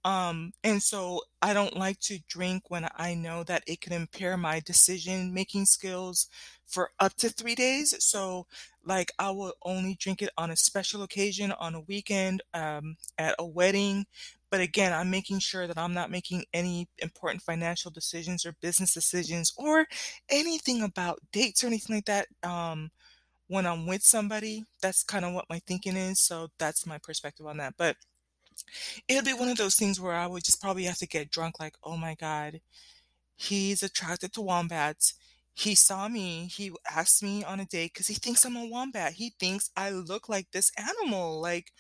um, 0.06 0.54
and 0.64 0.82
so 0.82 1.22
I 1.42 1.54
don't 1.54 1.76
like 1.78 2.00
to 2.02 2.20
drink 2.28 2.64
when 2.70 2.88
I 2.96 3.14
know 3.14 3.44
that 3.44 3.64
it 3.68 3.82
could 3.82 3.92
impair 3.94 4.38
my 4.38 4.62
decision-making 4.62 5.66
skills 5.66 6.28
for 6.66 6.92
up 7.00 7.16
to 7.18 7.30
3 7.30 7.56
days. 7.56 7.94
So, 8.04 8.48
like, 8.86 9.12
I 9.20 9.32
will 9.32 9.54
only 9.64 9.96
drink 9.96 10.22
it 10.22 10.30
on 10.38 10.50
a 10.52 10.56
special 10.56 11.04
occasion, 11.04 11.52
on 11.52 11.76
a 11.76 11.82
weekend, 11.82 12.42
um, 12.54 12.96
at 13.18 13.36
a 13.40 13.46
wedding, 13.46 14.06
but 14.50 14.62
again, 14.62 14.94
I'm 14.94 15.12
making 15.12 15.40
sure 15.40 15.68
that 15.68 15.78
I'm 15.78 15.94
not 15.94 16.10
making 16.10 16.46
any 16.54 16.88
important 17.00 17.44
financial 17.44 17.92
decisions 17.92 18.46
or 18.46 18.54
business 18.62 18.94
decisions 18.94 19.54
or 19.58 19.86
anything 20.30 20.82
about 20.82 21.20
dates 21.32 21.64
or 21.64 21.68
anything 21.68 21.98
like 21.98 22.06
that, 22.06 22.28
um, 22.44 22.90
when 23.50 23.68
I'm 23.68 23.88
with 23.88 24.04
somebody. 24.04 24.66
That's 24.82 25.04
kinda 25.04 25.32
what 25.34 25.50
my 25.52 25.60
thinking 25.68 25.98
is, 25.98 26.22
so 26.22 26.50
that's 26.60 26.88
my 26.88 27.00
perspective 27.00 27.48
on 27.48 27.58
that, 27.60 27.76
but 27.78 27.98
it'll 29.08 29.24
be 29.24 29.34
one 29.34 29.50
of 29.50 29.58
those 29.58 29.76
things 29.76 30.00
where 30.00 30.14
I 30.16 30.28
would 30.28 30.44
just 30.44 30.62
probably 30.62 30.84
have 30.86 30.98
to 30.98 31.08
get 31.08 31.32
drunk, 31.32 31.60
like, 31.60 31.76
"Oh 31.84 31.98
my 31.98 32.16
god, 32.16 32.62
he's 33.38 33.84
attracted 33.84 34.34
to 34.34 34.42
wombats. 34.42 35.16
He 35.56 35.76
saw 35.76 36.08
me, 36.10 36.48
he 36.48 36.74
asked 36.90 37.24
me 37.24 37.44
on 37.44 37.60
a 37.62 37.66
date 37.66 37.94
because 37.94 38.08
he 38.08 38.16
thinks 38.16 38.46
I'm 38.46 38.58
a 38.58 38.66
wombat. 38.68 39.14
He 39.16 39.32
thinks 39.40 39.72
I 39.78 39.92
look 39.92 40.30
like 40.30 40.52
this 40.52 40.72
animal." 40.78 41.42
Like, 41.42 41.74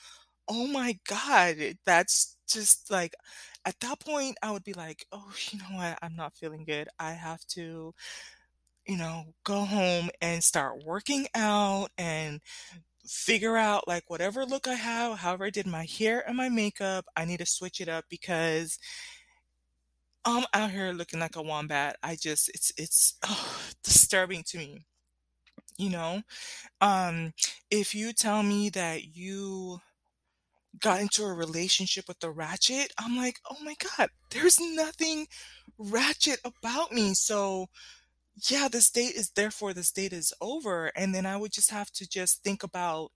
oh 0.49 0.67
my 0.67 0.99
god, 1.07 1.77
that's 1.85 2.37
just 2.49 2.91
like 2.91 3.15
at 3.65 3.79
that 3.81 3.99
point, 4.01 4.37
I 4.43 4.51
would 4.51 4.63
be 4.65 4.73
like, 4.73 5.05
"Oh, 5.11 5.33
you 5.51 5.59
know 5.59 5.77
what? 5.77 5.99
I'm 6.03 6.15
not 6.17 6.37
feeling 6.37 6.65
good. 6.65 6.89
I 6.99 7.13
have 7.13 7.45
to, 7.55 7.93
you 8.89 8.97
know, 8.97 9.35
go 9.45 9.65
home 9.65 10.11
and 10.21 10.43
start 10.43 10.83
working 10.85 11.27
out 11.35 11.89
and 11.99 12.41
figure 13.07 13.57
out, 13.57 13.87
like, 13.87 14.09
whatever 14.09 14.45
look 14.45 14.67
I 14.67 14.75
have, 14.75 15.19
however 15.19 15.45
I 15.45 15.51
did 15.51 15.67
my 15.67 15.85
hair 15.85 16.27
and 16.27 16.37
my 16.37 16.49
makeup, 16.49 17.05
I 17.17 17.25
need 17.25 17.39
to 17.39 17.47
switch 17.47 17.81
it 17.81 17.89
up 17.89 18.05
because" 18.09 18.79
"I'm 20.25 20.45
out 20.53 20.71
here 20.71 20.91
looking 20.91 21.19
like 21.19 21.35
a 21.35 21.41
wombat." 21.41 21.97
I 22.03 22.15
just 22.15 22.49
it's 22.49 22.71
it's, 22.77 23.15
disturbing 23.83 24.43
to 24.49 24.57
me, 24.57 24.85
you 25.77 25.89
know? 25.91 26.23
Um, 26.81 27.33
if 27.71 27.95
you 27.95 28.13
tell 28.13 28.43
me 28.43 28.69
that 28.71 29.15
you 29.15 29.81
got 30.81 31.01
into 31.01 31.23
a 31.25 31.33
relationship 31.33 32.05
with 32.07 32.23
a 32.23 32.31
ratchet, 32.31 32.93
I'm 32.99 33.17
like, 33.17 33.39
"Oh 33.49 33.57
my 33.63 33.75
god, 33.97 34.09
there's 34.31 34.59
nothing 34.61 35.27
ratchet 35.77 36.39
about 36.45 36.91
me." 36.93 37.13
So, 37.15 37.67
yeah, 38.47 38.67
this 38.71 38.89
date 38.89 39.15
is 39.15 39.31
therefore 39.31 39.73
this 39.73 39.91
date 39.91 40.13
is 40.13 40.33
over, 40.41 40.87
and 40.95 41.13
then 41.13 41.25
I 41.25 41.37
would 41.37 41.51
just 41.51 41.71
have 41.71 41.91
to 41.93 42.07
just 42.07 42.43
think 42.43 42.63
about 42.63 43.11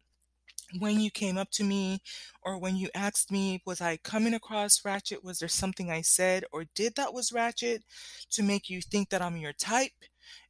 when 0.79 0.99
you 0.99 1.11
came 1.11 1.37
up 1.37 1.51
to 1.51 1.63
me 1.63 2.01
or 2.43 2.57
when 2.59 2.75
you 2.77 2.89
asked 2.95 3.31
me, 3.31 3.61
was 3.65 3.81
I 3.81 3.97
coming 3.97 4.33
across 4.35 4.83
ratchet? 4.85 5.23
Was 5.23 5.39
there 5.39 5.49
something 5.49 5.91
I 5.91 6.01
said 6.01 6.45
or 6.51 6.65
did 6.75 6.95
that 6.95 7.13
was 7.13 7.31
ratchet 7.33 7.83
to 8.31 8.43
make 8.43 8.69
you 8.69 8.81
think 8.81 9.09
that 9.09 9.21
I'm 9.21 9.37
your 9.37 9.53
type? 9.53 9.91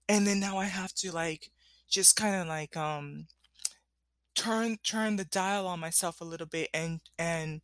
And 0.09 0.27
then 0.27 0.39
now 0.39 0.57
I 0.57 0.65
have 0.65 0.93
to, 0.95 1.11
like, 1.11 1.51
just 1.89 2.15
kinda, 2.17 2.45
like, 2.45 2.77
um, 2.77 3.27
turn 4.35 4.77
turn 4.83 5.15
the 5.15 5.25
dial 5.25 5.67
on 5.67 5.79
myself 5.79 6.19
a 6.21 6.25
little 6.25 6.47
bit 6.47 6.69
and 6.73 7.01
and 7.17 7.61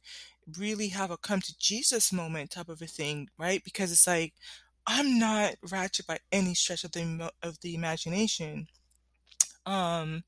really 0.57 0.89
have 0.89 1.11
a 1.11 1.17
come 1.17 1.41
to 1.41 1.55
Jesus 1.59 2.11
moment 2.13 2.51
type 2.51 2.69
of 2.69 2.81
a 2.81 2.87
thing, 2.87 3.27
right? 3.37 3.63
Because 3.63 3.91
it's 3.91 4.07
like, 4.07 4.33
I'm 4.91 5.19
not 5.19 5.53
ratchet 5.71 6.07
by 6.07 6.17
any 6.31 6.55
stretch 6.55 6.83
of 6.83 6.91
the 6.93 7.31
of 7.43 7.59
the 7.61 7.75
imagination. 7.75 8.67
Um 9.65 10.23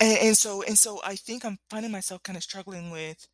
and 0.00 0.18
and 0.18 0.36
so 0.36 0.62
and 0.62 0.78
so 0.78 1.00
I 1.04 1.16
think 1.16 1.44
I'm 1.44 1.58
finding 1.70 1.90
myself 1.92 2.22
kinda 2.22 2.40
struggling 2.40 2.90
with 2.90 3.26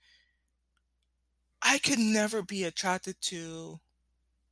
I 1.62 1.78
could 1.78 1.98
never 1.98 2.42
be 2.42 2.64
attracted 2.64 3.20
to 3.22 3.80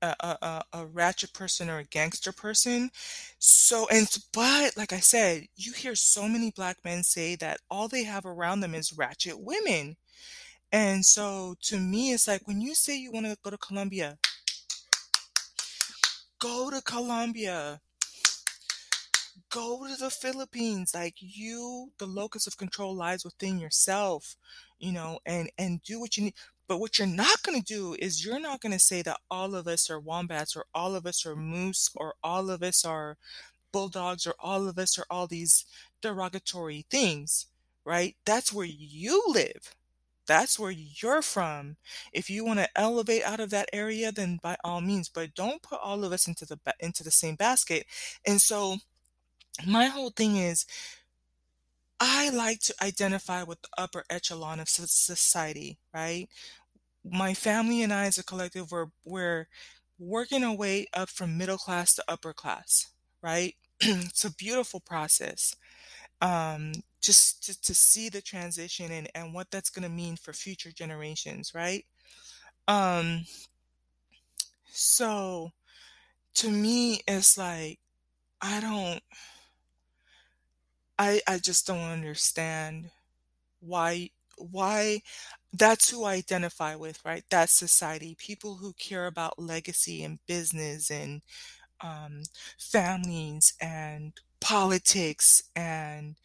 a 0.03 0.17
a 0.43 0.63
a 0.73 0.87
ratchet 0.87 1.33
person 1.35 1.71
or 1.71 1.79
a 1.79 1.85
gangster 1.85 2.33
person. 2.33 2.91
So 3.39 3.89
and 3.91 4.09
but, 4.33 4.77
like 4.77 4.93
I 4.93 5.01
said, 5.01 5.47
you 5.57 5.73
hear 5.73 5.95
so 5.97 6.29
many 6.29 6.53
black 6.53 6.79
men 6.85 7.05
say 7.05 7.37
that 7.37 7.61
all 7.71 7.89
they 7.89 8.05
have 8.05 8.27
around 8.27 8.61
them 8.61 8.75
is 8.75 8.93
ratchet 8.93 9.41
women. 9.41 9.97
And 10.73 11.05
so, 11.07 11.57
to 11.63 11.79
me, 11.81 12.13
it's 12.13 12.29
like, 12.29 12.49
when 12.49 12.61
you 12.63 12.75
say 12.75 12.97
you 12.99 13.13
wanna 13.13 13.37
go 13.45 13.51
to 13.51 13.59
Colombia 13.59 14.19
go 16.43 16.71
to 16.71 16.83
Colombia. 16.83 17.81
Go 19.51 19.87
to 19.87 19.95
the 19.97 20.11
Philippines, 20.11 20.93
like, 20.95 21.15
you 21.21 21.93
the 21.99 22.07
locus 22.07 22.47
of 22.47 22.57
control 22.57 22.95
lies 22.97 23.25
within 23.25 23.59
yourself, 23.61 24.37
you 24.81 24.91
know, 24.93 25.21
and 25.27 25.51
and 25.59 25.83
do 25.83 26.01
what 26.01 26.17
you 26.17 26.25
need. 26.25 26.35
but 26.67 26.79
what 26.81 26.99
you're 26.99 27.07
not 27.07 27.43
gonna 27.43 27.61
do 27.61 27.95
is 27.99 28.25
you're 28.25 28.41
not 28.41 28.61
gonna 28.61 28.79
say 28.81 29.03
that 29.03 29.21
all 29.31 29.55
of 29.55 29.69
us 29.69 29.91
are 29.91 30.01
wombats 30.01 30.57
or 30.57 30.65
all 30.75 30.97
of 30.97 31.07
us 31.07 31.25
are 31.27 31.37
moose 31.37 31.91
or 31.95 32.15
all 32.25 32.51
of 32.51 32.63
us 32.63 32.85
are 32.85 33.19
bulldogs 33.73 34.27
or 34.27 34.35
all 34.41 34.69
of 34.69 34.79
us 34.79 34.99
are 34.99 35.07
all 35.11 35.27
these 35.27 35.65
derogatory 36.01 36.85
things, 36.91 37.47
right? 37.85 38.17
That's 38.25 38.53
where 38.53 38.67
you 38.67 39.23
live. 39.29 39.75
That's 40.27 40.59
where 40.59 40.71
you're 40.71 41.23
from. 41.23 41.77
If 42.13 42.31
you 42.31 42.45
wanna 42.45 42.69
elevate 42.77 43.23
out 43.25 43.41
of 43.41 43.51
that 43.51 43.69
area, 43.73 44.13
then 44.13 44.39
by 44.43 44.57
all 44.65 44.81
means, 44.81 45.09
but 45.09 45.35
don't 45.35 45.63
put 45.63 45.81
all 45.81 46.05
of 46.05 46.13
us 46.13 46.29
into 46.29 46.47
the 46.47 46.59
into 46.81 47.03
the 47.05 47.11
same 47.11 47.37
basket. 47.37 47.87
And 48.27 48.41
so, 48.41 48.79
my 49.67 49.87
whole 49.87 50.11
thing 50.11 50.37
is 50.37 50.67
I 52.01 52.31
like 52.31 52.61
to 52.63 52.75
identify 52.83 53.43
with 53.43 53.63
the 53.63 53.69
upper 53.79 54.05
echelon 54.11 54.61
of 54.61 54.69
society, 54.69 55.79
right? 55.95 56.29
My 57.05 57.35
family 57.35 57.83
and 57.83 57.93
I 57.93 58.07
as 58.07 58.19
a 58.19 58.25
collective, 58.25 58.73
we're 58.73 58.89
we're 59.05 59.49
working 59.99 60.45
our 60.45 60.55
way 60.57 60.89
up 60.95 61.11
from 61.11 61.39
middle 61.39 61.59
class 61.59 61.95
to 61.97 62.05
upper 62.09 62.33
class, 62.35 62.89
right? 63.23 63.57
It's 63.83 64.25
a 64.25 64.35
beautiful 64.35 64.81
process, 64.81 65.57
um, 66.23 66.73
just 67.03 67.45
to 67.45 67.61
to 67.63 67.75
see 67.75 68.09
the 68.09 68.23
transition 68.23 68.93
and 68.93 69.09
and 69.15 69.35
what 69.35 69.51
that's 69.51 69.71
gonna 69.71 69.89
mean 69.91 70.17
for 70.17 70.33
future 70.33 70.73
generations, 70.73 71.53
right? 71.55 71.85
Um 72.69 73.25
so, 74.73 75.51
to 76.37 76.51
me, 76.51 77.03
it's 77.09 77.39
like, 77.39 77.81
I 78.43 78.61
don't 78.61 79.03
I 80.99 81.21
I 81.27 81.39
just 81.39 81.67
don't 81.67 81.81
understand 81.81 82.91
why 83.61 84.11
why 84.39 85.03
that's 85.53 85.91
who 85.91 86.05
I 86.05 86.15
identify 86.17 86.77
with, 86.77 87.05
right? 87.05 87.25
That 87.31 87.51
society, 87.51 88.17
people 88.19 88.57
who 88.57 88.75
care 88.75 89.07
about 89.07 89.39
legacy 89.41 90.05
and 90.05 90.21
business 90.27 90.91
and, 90.91 91.23
um, 91.83 92.23
families 92.59 93.55
and 93.61 94.15
politics 94.41 95.43
and 95.57 96.17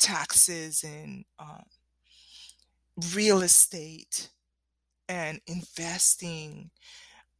taxes 0.00 0.84
and, 0.84 1.24
um 1.38 1.64
real 3.14 3.42
estate 3.42 4.30
and 5.08 5.40
investing, 5.46 6.70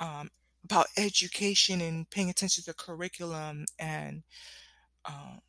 um, 0.01 0.31
about 0.65 0.87
education 0.97 1.81
and 1.81 2.11
paying 2.11 2.31
attention 2.31 2.65
to 2.65 2.71
the 2.71 2.75
curriculum 2.75 3.67
and, 3.79 4.23
um 5.07 5.41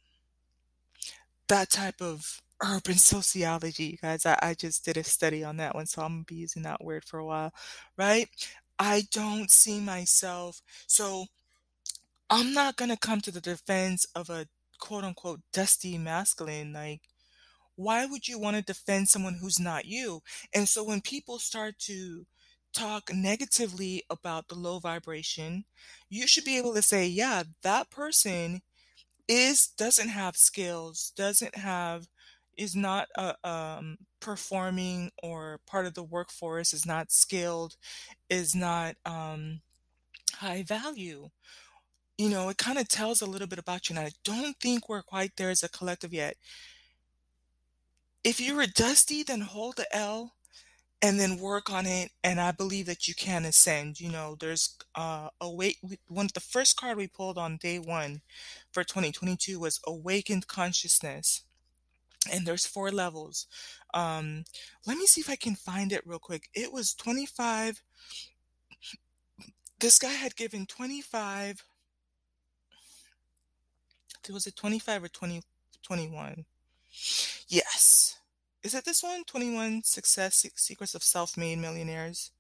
that 1.50 1.70
type 1.70 2.02
of 2.02 2.42
urban 2.64 2.96
sociology, 2.98 3.98
guys. 4.02 4.26
I 4.26 4.38
I 4.42 4.54
just 4.54 4.86
did 4.86 4.98
a 4.98 5.04
study 5.04 5.44
on 5.44 5.58
that 5.58 5.76
one, 5.76 5.86
so 5.86 6.06
Imma 6.06 6.24
be 6.26 6.36
using 6.36 6.64
that 6.64 6.84
word 6.84 7.04
for 7.06 7.20
a 7.20 7.26
while, 7.26 7.52
right? 7.98 8.28
I 8.80 9.04
don't 9.12 9.52
see 9.52 9.80
myself 9.80 10.62
so 10.88 11.26
I'm 12.30 12.54
not 12.54 12.78
gonna 12.78 12.98
come 12.98 13.22
to 13.22 13.32
the 13.32 13.42
defense 13.42 14.06
of 14.16 14.30
a 14.30 14.48
quote, 14.82 15.06
unquote, 15.06 15.42
"dusty 15.54 15.98
masculine," 16.00 16.74
like, 16.74 17.04
why 17.76 18.06
would 18.06 18.28
you 18.28 18.40
wanna 18.40 18.62
defend 18.62 19.10
someone 19.10 19.36
who's 19.36 19.60
not 19.60 19.86
you? 19.86 20.22
And 20.54 20.70
so 20.70 20.84
when 20.84 21.02
people 21.02 21.40
start 21.40 21.80
to 21.82 22.28
talk 22.74 23.12
negatively 23.14 24.04
about 24.10 24.48
the 24.50 24.56
low 24.56 24.80
vibration, 24.80 25.66
you 26.10 26.28
should 26.28 26.46
be 26.46 26.58
able 26.58 26.74
to 26.76 26.82
say, 26.84 27.08
"Yeah, 27.08 27.44
that 27.64 27.90
person 27.92 28.62
is 29.28 29.68
doesn't 29.70 30.10
have 30.10 30.38
skills, 30.38 31.12
doesn't 31.16 31.56
have 31.56 32.08
is 32.58 32.76
not, 32.76 33.08
uh, 33.18 33.34
um, 33.44 33.98
performing 34.22 35.12
or 35.24 35.60
part 35.68 35.86
of 35.88 35.94
the 35.96 36.04
workforce, 36.04 36.74
is 36.74 36.86
not 36.86 37.12
skilled, 37.12 37.78
is 38.30 38.56
not, 38.56 38.96
um, 39.06 39.62
high 40.36 40.64
value." 40.64 41.30
You 42.22 42.30
know, 42.30 42.50
it 42.50 42.60
kinda 42.60 42.84
tells 42.84 43.22
a 43.22 43.26
little 43.26 43.48
bit 43.48 43.58
about 43.58 43.90
you, 43.90 43.96
and 43.98 44.06
I 44.06 44.12
don't 44.24 44.56
think 44.60 44.88
we're 44.88 45.02
quite 45.02 45.36
there 45.38 45.50
as 45.50 45.64
a 45.64 45.70
collective 45.70 46.14
yet. 46.14 46.38
If 48.24 48.40
you 48.40 48.56
were 48.56 48.68
dusty, 48.68 49.24
then 49.24 49.42
hold 49.42 49.78
the 49.78 49.96
L 49.96 50.36
and 51.02 51.20
then 51.20 51.38
work 51.38 51.70
on 51.72 51.86
it, 51.88 52.12
and 52.24 52.42
I 52.42 52.52
believe 52.52 52.88
that 52.88 53.08
you 53.08 53.16
can 53.16 53.46
ascend, 53.46 54.00
you 54.02 54.10
know, 54.10 54.36
there's, 54.40 54.78
uh, 54.96 55.30
awake 55.42 55.80
w 55.82 55.98
one 56.08 56.28
of 56.28 56.34
the 56.34 56.42
first 56.42 56.78
card 56.78 56.98
we 56.98 57.08
pulled 57.08 57.38
on 57.38 57.58
day 57.58 57.80
1 57.80 58.22
for 58.74 58.84
2022 58.84 59.60
was 59.60 59.80
awakened 59.88 60.48
consciousness, 60.48 61.44
and 62.32 62.48
there's 62.48 62.66
4 62.68 62.92
levels. 62.92 63.48
Um, 63.94 64.46
let 64.88 64.98
me 64.98 65.08
see 65.08 65.22
if 65.22 65.30
I 65.30 65.38
can 65.38 65.56
find 65.56 65.92
it 65.94 66.08
real 66.08 66.20
quick. 66.20 66.50
It 66.54 66.72
was 66.74 66.94
25 66.96 67.82
this 69.80 70.00
guy 70.00 70.14
had 70.14 70.36
given 70.36 70.66
25 70.66 71.58
It 71.60 71.71
was 74.30 74.48
it 74.48 74.56
25 74.56 75.04
or 75.04 75.08
20, 75.08 75.42
21? 75.84 76.46
Yes. 77.48 78.18
Is 78.64 78.76
it 78.76 78.86
this 78.86 79.02
one? 79.02 79.24
21 79.24 79.82
Success 79.84 80.46
Secrets 80.56 80.94
of 80.94 81.04
Self 81.04 81.36
Made 81.38 81.58
Millionaires? 81.58 82.32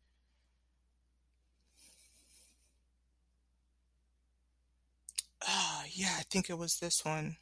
Oh, 5.47 5.83
yeah, 5.89 6.15
I 6.19 6.23
think 6.23 6.49
it 6.49 6.57
was 6.57 6.77
this 6.77 7.03
one. 7.03 7.37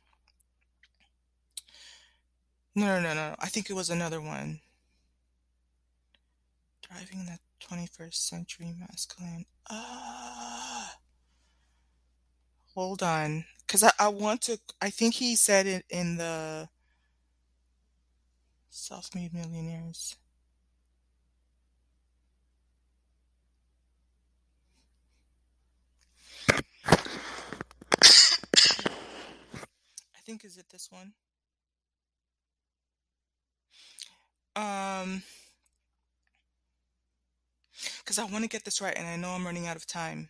No, 2.76 2.86
no, 2.86 3.02
no, 3.02 3.14
no. 3.14 3.36
I 3.40 3.48
think 3.48 3.70
it 3.70 3.74
was 3.74 3.90
another 3.90 4.22
one. 4.22 4.62
Driving 6.82 7.26
the 7.26 7.40
21st 7.66 8.14
Century 8.14 8.74
Masculine. 8.80 9.46
Ah. 9.70 10.94
Uh, 10.94 10.98
hold 12.74 13.04
on. 13.04 13.44
Because 13.70 13.84
I, 13.84 13.92
I 14.00 14.08
want 14.08 14.42
to, 14.44 14.60
I 14.82 14.90
think 14.90 15.14
he 15.14 15.36
said 15.36 15.68
it 15.68 15.86
in 15.92 16.18
the 16.18 16.68
Self 18.72 19.14
Made 19.14 19.32
Millionaires. 19.32 20.16
I 26.50 26.58
think 30.26 30.44
is 30.44 30.58
it 30.58 30.66
this 30.72 30.90
one? 30.92 31.14
Um, 34.56 35.22
because 38.00 38.18
I 38.18 38.24
want 38.24 38.44
to 38.44 38.50
get 38.50 38.66
this 38.66 38.82
right, 38.82 38.98
and 38.98 39.08
I 39.08 39.16
know 39.16 39.30
I'm 39.30 39.46
running 39.46 39.68
out 39.68 39.76
of 39.76 39.86
time. 39.86 40.30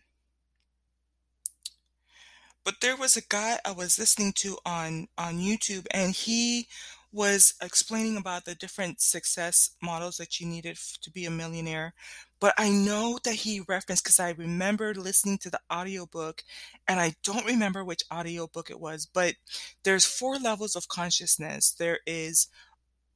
But 2.70 2.80
there 2.80 2.96
was 2.96 3.16
a 3.16 3.22
guy 3.22 3.58
I 3.64 3.72
was 3.72 3.98
listening 3.98 4.32
to 4.34 4.56
on 4.64 5.08
on 5.18 5.38
YouTube, 5.38 5.86
and 5.90 6.14
he 6.14 6.68
was 7.10 7.54
explaining 7.60 8.16
about 8.16 8.44
the 8.44 8.54
different 8.54 9.00
success 9.00 9.70
models 9.82 10.18
that 10.18 10.38
you 10.38 10.46
needed 10.46 10.76
f- 10.76 10.96
to 11.02 11.10
be 11.10 11.24
a 11.24 11.30
millionaire. 11.32 11.94
But 12.38 12.54
I 12.56 12.70
know 12.70 13.18
that 13.24 13.34
he 13.34 13.58
referenced 13.60 14.04
because 14.04 14.20
I 14.20 14.30
remember 14.30 14.94
listening 14.94 15.38
to 15.38 15.50
the 15.50 15.60
audiobook, 15.72 16.44
and 16.86 17.00
I 17.00 17.16
don't 17.24 17.44
remember 17.44 17.84
which 17.84 18.04
audiobook 18.12 18.70
it 18.70 18.78
was, 18.80 19.04
but 19.04 19.34
there's 19.82 20.04
four 20.04 20.36
levels 20.36 20.76
of 20.76 20.86
consciousness. 20.86 21.72
There 21.72 21.98
is 22.06 22.46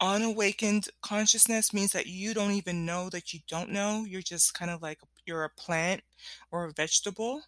unawakened 0.01 0.89
consciousness 1.03 1.73
means 1.75 1.93
that 1.93 2.07
you 2.07 2.35
don't 2.35 2.53
even 2.53 2.87
know 2.87 3.11
that 3.11 3.35
you 3.35 3.41
don't 3.49 3.71
know. 3.71 4.05
You're 4.05 4.23
just 4.23 4.55
kind 4.55 4.71
of 4.73 4.83
like 4.83 5.01
you're 5.27 5.45
a 5.45 5.51
plant 5.51 6.03
or 6.53 6.65
a 6.67 6.73
vegetable, 6.73 7.43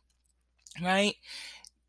right? 0.83 1.17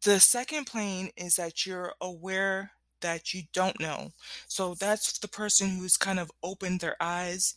The 0.04 0.20
second 0.20 0.66
plane 0.66 1.10
is 1.18 1.36
that 1.36 1.66
you're 1.66 1.94
aware 2.02 2.72
that 3.02 3.34
you 3.34 3.44
don't 3.54 3.80
know. 3.80 4.12
So 4.48 4.74
that's 4.74 5.20
the 5.20 5.28
person 5.28 5.70
who's 5.78 5.98
kind 5.98 6.20
of 6.20 6.32
opened 6.44 6.80
their 6.80 6.96
eyes 7.00 7.54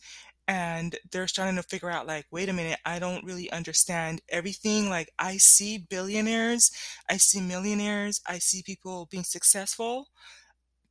and 0.47 0.97
they're 1.11 1.27
starting 1.27 1.55
to 1.55 1.63
figure 1.63 1.89
out 1.89 2.07
like 2.07 2.25
wait 2.31 2.49
a 2.49 2.53
minute 2.53 2.79
i 2.83 2.97
don't 2.97 3.23
really 3.23 3.49
understand 3.51 4.21
everything 4.27 4.89
like 4.89 5.07
i 5.19 5.37
see 5.37 5.77
billionaires 5.77 6.71
i 7.07 7.15
see 7.15 7.39
millionaires 7.39 8.19
i 8.27 8.39
see 8.39 8.63
people 8.63 9.07
being 9.11 9.23
successful 9.23 10.07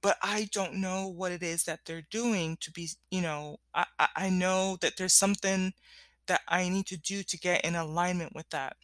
but 0.03 0.17
I 0.23 0.49
don't 0.53 0.75
know 0.77 1.09
what 1.09 1.33
it 1.33 1.43
is 1.43 1.65
that 1.65 1.81
they're 1.85 2.07
doing 2.11 2.57
to 2.61 2.71
be, 2.71 2.89
you 3.11 3.21
know, 3.21 3.59
I, 3.75 3.85
I 4.17 4.31
know 4.31 4.79
that 4.81 4.97
there's 4.97 5.15
something 5.15 5.75
that 6.27 6.41
I 6.49 6.69
need 6.69 6.87
to 6.87 6.97
do 6.97 7.23
to 7.23 7.39
get 7.39 7.65
in 7.65 7.75
alignment 7.75 8.35
with 8.35 8.49
that. 8.51 8.77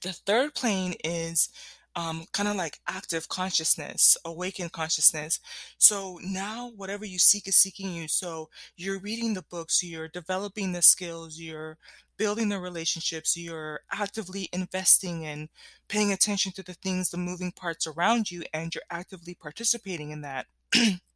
The 0.00 0.12
third 0.12 0.54
plane 0.54 0.94
is 1.04 1.50
um, 1.94 2.24
kind 2.32 2.48
of 2.48 2.56
like 2.56 2.80
active 2.88 3.28
consciousness, 3.28 4.16
awakened 4.24 4.72
consciousness. 4.72 5.40
So 5.78 6.18
now 6.22 6.70
whatever 6.76 7.04
you 7.04 7.18
seek 7.18 7.48
is 7.48 7.56
seeking 7.56 7.92
you. 7.92 8.08
So 8.08 8.48
you're 8.76 8.98
reading 8.98 9.34
the 9.34 9.44
books, 9.50 9.82
you're 9.82 10.08
developing 10.08 10.72
the 10.72 10.82
skills, 10.82 11.38
you're 11.38 11.78
building 12.16 12.48
the 12.48 12.58
relationships, 12.58 13.36
you're 13.36 13.80
actively 13.90 14.48
investing 14.52 15.26
and 15.26 15.48
paying 15.88 16.12
attention 16.12 16.52
to 16.52 16.62
the 16.62 16.74
things, 16.74 17.10
the 17.10 17.16
moving 17.16 17.52
parts 17.52 17.86
around 17.86 18.30
you, 18.30 18.44
and 18.54 18.74
you're 18.74 18.82
actively 18.90 19.34
participating 19.34 20.10
in 20.10 20.22
that. 20.22 20.46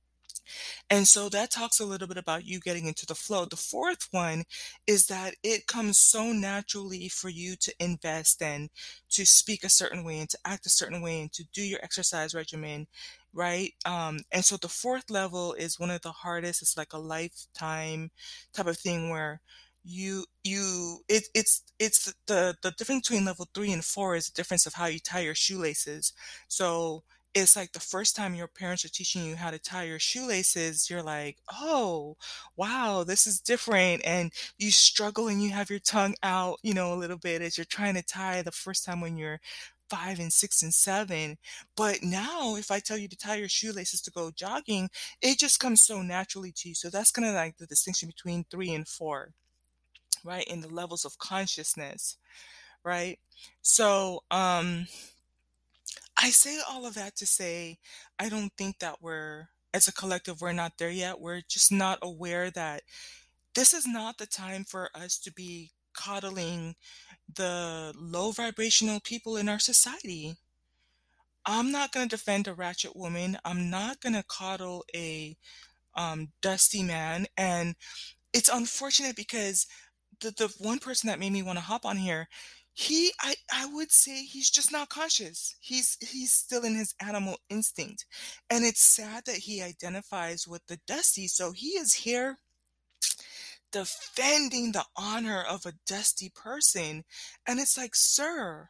And 0.90 1.06
so 1.06 1.28
that 1.30 1.50
talks 1.50 1.80
a 1.80 1.84
little 1.84 2.08
bit 2.08 2.16
about 2.16 2.44
you 2.44 2.60
getting 2.60 2.86
into 2.86 3.06
the 3.06 3.14
flow. 3.14 3.44
The 3.44 3.56
fourth 3.56 4.08
one 4.10 4.44
is 4.86 5.06
that 5.06 5.34
it 5.42 5.66
comes 5.66 5.98
so 5.98 6.32
naturally 6.32 7.08
for 7.08 7.28
you 7.28 7.56
to 7.56 7.74
invest 7.80 8.42
and 8.42 8.70
to 9.10 9.24
speak 9.26 9.64
a 9.64 9.68
certain 9.68 10.04
way 10.04 10.18
and 10.20 10.30
to 10.30 10.38
act 10.44 10.66
a 10.66 10.70
certain 10.70 11.02
way 11.02 11.20
and 11.20 11.32
to 11.32 11.44
do 11.52 11.62
your 11.62 11.80
exercise 11.82 12.34
regimen, 12.34 12.86
right? 13.32 13.72
Um, 13.84 14.20
and 14.32 14.44
so 14.44 14.56
the 14.56 14.68
fourth 14.68 15.10
level 15.10 15.52
is 15.54 15.78
one 15.78 15.90
of 15.90 16.02
the 16.02 16.12
hardest. 16.12 16.62
It's 16.62 16.76
like 16.76 16.92
a 16.92 16.98
lifetime 16.98 18.10
type 18.54 18.66
of 18.66 18.78
thing 18.78 19.10
where 19.10 19.40
you 19.84 20.24
you 20.42 20.98
it, 21.08 21.24
it's 21.34 21.62
it's 21.78 22.12
the 22.26 22.56
the 22.62 22.72
difference 22.72 23.08
between 23.08 23.24
level 23.24 23.46
three 23.54 23.72
and 23.72 23.84
four 23.84 24.16
is 24.16 24.26
the 24.26 24.34
difference 24.34 24.66
of 24.66 24.74
how 24.74 24.86
you 24.86 24.98
tie 24.98 25.20
your 25.20 25.34
shoelaces. 25.34 26.12
So 26.48 27.04
it's 27.36 27.54
like 27.54 27.72
the 27.72 27.80
first 27.80 28.16
time 28.16 28.34
your 28.34 28.48
parents 28.48 28.82
are 28.84 28.88
teaching 28.88 29.22
you 29.24 29.36
how 29.36 29.50
to 29.50 29.58
tie 29.58 29.84
your 29.84 29.98
shoelaces, 29.98 30.88
you're 30.88 31.02
like, 31.02 31.36
oh, 31.52 32.16
wow, 32.56 33.04
this 33.06 33.26
is 33.26 33.40
different. 33.40 34.00
And 34.06 34.32
you 34.56 34.70
struggle 34.70 35.28
and 35.28 35.42
you 35.42 35.50
have 35.50 35.68
your 35.68 35.78
tongue 35.78 36.14
out, 36.22 36.58
you 36.62 36.72
know, 36.72 36.94
a 36.94 36.96
little 36.96 37.18
bit 37.18 37.42
as 37.42 37.58
you're 37.58 37.66
trying 37.66 37.94
to 37.94 38.02
tie 38.02 38.40
the 38.40 38.52
first 38.52 38.86
time 38.86 39.02
when 39.02 39.18
you're 39.18 39.38
five 39.90 40.18
and 40.18 40.32
six 40.32 40.62
and 40.62 40.72
seven. 40.72 41.36
But 41.76 42.02
now, 42.02 42.56
if 42.56 42.70
I 42.70 42.78
tell 42.80 42.96
you 42.96 43.06
to 43.08 43.16
tie 43.16 43.36
your 43.36 43.50
shoelaces 43.50 44.00
to 44.02 44.10
go 44.10 44.30
jogging, 44.34 44.88
it 45.20 45.38
just 45.38 45.60
comes 45.60 45.82
so 45.82 46.00
naturally 46.00 46.52
to 46.56 46.70
you. 46.70 46.74
So 46.74 46.88
that's 46.88 47.10
kind 47.10 47.28
of 47.28 47.34
like 47.34 47.58
the 47.58 47.66
distinction 47.66 48.08
between 48.08 48.46
three 48.50 48.72
and 48.72 48.88
four, 48.88 49.32
right? 50.24 50.46
In 50.46 50.62
the 50.62 50.68
levels 50.68 51.04
of 51.04 51.18
consciousness, 51.18 52.16
right? 52.84 53.18
So, 53.62 54.22
um, 54.30 54.86
I 56.16 56.30
say 56.30 56.58
all 56.68 56.86
of 56.86 56.94
that 56.94 57.16
to 57.16 57.26
say 57.26 57.78
I 58.18 58.28
don't 58.28 58.52
think 58.56 58.78
that 58.78 59.02
we're, 59.02 59.48
as 59.74 59.88
a 59.88 59.92
collective, 59.92 60.40
we're 60.40 60.52
not 60.52 60.78
there 60.78 60.90
yet. 60.90 61.20
We're 61.20 61.42
just 61.48 61.70
not 61.70 61.98
aware 62.02 62.50
that 62.50 62.82
this 63.54 63.74
is 63.74 63.86
not 63.86 64.18
the 64.18 64.26
time 64.26 64.64
for 64.64 64.90
us 64.94 65.18
to 65.20 65.32
be 65.32 65.70
coddling 65.94 66.74
the 67.34 67.92
low 67.98 68.30
vibrational 68.32 69.00
people 69.00 69.36
in 69.36 69.48
our 69.48 69.58
society. 69.58 70.36
I'm 71.44 71.70
not 71.70 71.92
going 71.92 72.08
to 72.08 72.16
defend 72.16 72.48
a 72.48 72.54
ratchet 72.54 72.96
woman. 72.96 73.38
I'm 73.44 73.70
not 73.70 74.00
going 74.00 74.14
to 74.14 74.24
coddle 74.24 74.84
a 74.94 75.36
um, 75.94 76.28
dusty 76.42 76.82
man. 76.82 77.26
And 77.36 77.76
it's 78.32 78.48
unfortunate 78.48 79.16
because 79.16 79.66
the 80.20 80.30
the 80.30 80.52
one 80.58 80.78
person 80.78 81.08
that 81.08 81.18
made 81.18 81.32
me 81.32 81.42
want 81.42 81.58
to 81.58 81.64
hop 81.64 81.84
on 81.86 81.96
here, 81.96 82.28
he 82.78 83.10
I 83.22 83.36
I 83.50 83.64
would 83.66 83.90
say 83.90 84.22
he's 84.24 84.50
just 84.50 84.70
not 84.70 84.90
conscious. 84.90 85.56
He's 85.60 85.96
he's 86.00 86.32
still 86.34 86.62
in 86.62 86.74
his 86.74 86.94
animal 87.00 87.38
instinct. 87.48 88.04
And 88.50 88.66
it's 88.66 88.82
sad 88.82 89.24
that 89.24 89.36
he 89.36 89.62
identifies 89.62 90.46
with 90.46 90.66
the 90.66 90.78
dusty. 90.86 91.26
So 91.26 91.52
he 91.52 91.68
is 91.70 91.94
here 91.94 92.36
defending 93.70 94.72
the 94.72 94.84
honor 94.94 95.42
of 95.42 95.64
a 95.64 95.72
dusty 95.86 96.28
person. 96.28 97.04
And 97.46 97.58
it's 97.60 97.78
like, 97.78 97.94
sir, 97.94 98.68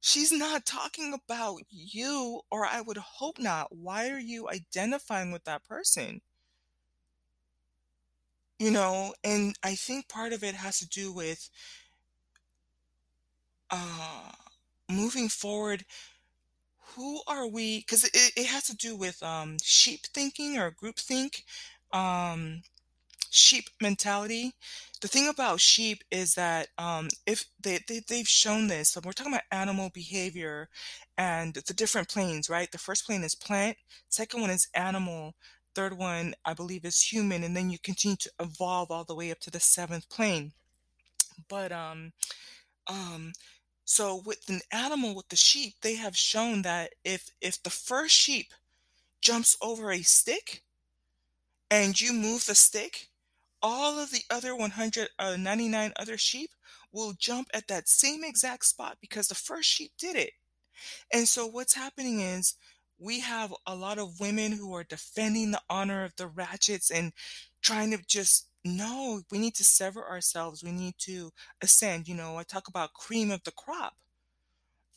she's 0.00 0.32
not 0.32 0.66
talking 0.66 1.14
about 1.14 1.62
you, 1.70 2.42
or 2.50 2.66
I 2.66 2.82
would 2.82 2.98
hope 2.98 3.38
not. 3.38 3.74
Why 3.76 4.10
are 4.10 4.20
you 4.20 4.48
identifying 4.50 5.32
with 5.32 5.44
that 5.44 5.64
person? 5.64 6.20
You 8.58 8.70
know, 8.70 9.14
and 9.24 9.56
I 9.62 9.74
think 9.74 10.08
part 10.08 10.32
of 10.32 10.42
it 10.44 10.54
has 10.54 10.78
to 10.78 10.88
do 10.88 11.12
with 11.12 11.50
uh, 13.70 14.32
moving 14.90 15.28
forward, 15.28 15.84
who 16.94 17.20
are 17.26 17.46
we? 17.46 17.80
Because 17.80 18.04
it, 18.04 18.32
it 18.36 18.46
has 18.46 18.64
to 18.64 18.76
do 18.76 18.96
with 18.96 19.22
um, 19.22 19.56
sheep 19.62 20.00
thinking 20.12 20.58
or 20.58 20.70
group 20.70 20.96
think, 20.96 21.44
um, 21.92 22.62
sheep 23.30 23.68
mentality. 23.82 24.52
The 25.00 25.08
thing 25.08 25.28
about 25.28 25.60
sheep 25.60 26.04
is 26.10 26.34
that 26.34 26.68
um, 26.78 27.08
if 27.26 27.46
they, 27.60 27.80
they 27.88 28.00
they've 28.08 28.28
shown 28.28 28.68
this, 28.68 28.90
so 28.90 29.00
we're 29.04 29.12
talking 29.12 29.32
about 29.32 29.42
animal 29.50 29.90
behavior 29.92 30.68
and 31.18 31.54
the 31.54 31.74
different 31.74 32.08
planes, 32.08 32.48
right? 32.48 32.70
The 32.70 32.78
first 32.78 33.06
plane 33.06 33.24
is 33.24 33.34
plant, 33.34 33.76
second 34.08 34.40
one 34.40 34.50
is 34.50 34.68
animal, 34.74 35.34
third 35.74 35.98
one 35.98 36.34
I 36.44 36.54
believe 36.54 36.84
is 36.84 37.00
human, 37.00 37.42
and 37.44 37.56
then 37.56 37.70
you 37.70 37.78
continue 37.78 38.16
to 38.18 38.30
evolve 38.40 38.90
all 38.90 39.04
the 39.04 39.14
way 39.14 39.30
up 39.30 39.40
to 39.40 39.50
the 39.50 39.60
seventh 39.60 40.08
plane. 40.08 40.52
But 41.48 41.72
um, 41.72 42.12
um, 42.86 43.32
so 43.84 44.22
with 44.24 44.48
an 44.48 44.60
animal, 44.72 45.14
with 45.14 45.28
the 45.28 45.36
sheep, 45.36 45.74
they 45.82 45.96
have 45.96 46.16
shown 46.16 46.62
that 46.62 46.94
if 47.04 47.30
if 47.40 47.62
the 47.62 47.70
first 47.70 48.14
sheep 48.14 48.52
jumps 49.20 49.56
over 49.62 49.90
a 49.90 50.02
stick 50.02 50.62
and 51.70 52.00
you 52.00 52.12
move 52.12 52.46
the 52.46 52.54
stick, 52.54 53.08
all 53.62 53.98
of 53.98 54.10
the 54.10 54.22
other 54.30 54.54
199 54.54 55.90
uh, 55.90 56.00
other 56.00 56.18
sheep 56.18 56.50
will 56.92 57.14
jump 57.18 57.48
at 57.52 57.66
that 57.68 57.88
same 57.88 58.22
exact 58.24 58.64
spot 58.64 58.98
because 59.00 59.28
the 59.28 59.34
first 59.34 59.68
sheep 59.68 59.92
did 59.98 60.16
it. 60.16 60.32
And 61.12 61.26
so 61.28 61.46
what's 61.46 61.74
happening 61.74 62.20
is 62.20 62.54
we 62.98 63.20
have 63.20 63.52
a 63.66 63.74
lot 63.74 63.98
of 63.98 64.20
women 64.20 64.52
who 64.52 64.74
are 64.74 64.84
defending 64.84 65.50
the 65.50 65.62
honor 65.68 66.04
of 66.04 66.14
the 66.16 66.26
ratchets 66.26 66.90
and 66.90 67.12
trying 67.60 67.90
to 67.90 67.98
just 68.06 68.48
no, 68.64 69.22
we 69.30 69.38
need 69.38 69.54
to 69.56 69.64
sever 69.64 70.08
ourselves. 70.08 70.64
We 70.64 70.72
need 70.72 70.94
to 71.00 71.32
ascend. 71.62 72.08
You 72.08 72.14
know, 72.14 72.36
I 72.38 72.44
talk 72.44 72.68
about 72.68 72.94
cream 72.94 73.30
of 73.30 73.44
the 73.44 73.52
crop 73.52 73.94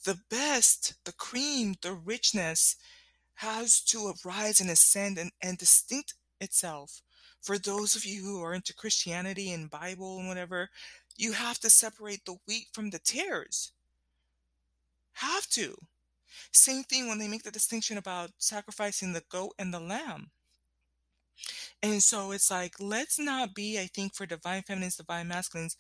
the 0.04 0.20
best, 0.30 0.94
the 1.04 1.12
cream, 1.12 1.76
the 1.82 1.94
richness 1.94 2.76
has 3.36 3.82
to 3.82 4.14
arise 4.26 4.60
and 4.62 4.70
ascend 4.70 5.18
and, 5.18 5.32
and 5.42 5.58
distinct 5.58 6.14
itself. 6.40 7.02
For 7.42 7.58
those 7.58 7.96
of 7.96 8.06
you 8.06 8.24
who 8.24 8.42
are 8.42 8.54
into 8.54 8.74
Christianity 8.74 9.52
and 9.52 9.70
Bible 9.70 10.18
and 10.20 10.28
whatever, 10.28 10.70
you 11.18 11.34
have 11.34 11.60
to 11.60 11.70
separate 11.70 12.26
the 12.26 12.38
wheat 12.48 12.68
from 12.74 12.90
the 12.90 13.00
tares. 13.00 13.74
Have 15.14 15.48
to. 15.50 15.76
Same 16.52 16.84
thing 16.84 17.08
when 17.08 17.20
they 17.20 17.28
make 17.28 17.44
the 17.44 17.52
distinction 17.52 17.98
about 17.98 18.32
sacrificing 18.38 19.14
the 19.14 19.24
goat 19.30 19.54
and 19.60 19.74
the 19.74 19.80
lamb. 19.80 20.32
And 21.84 22.02
so 22.02 22.32
it's 22.32 22.52
like, 22.52 22.76
let's 22.80 23.20
not 23.20 23.54
be, 23.54 23.80
I 23.80 23.88
think, 23.88 24.16
for 24.16 24.26
divine 24.26 24.64
feminines, 24.64 24.98
divine 24.98 25.28
masculines. 25.28 25.76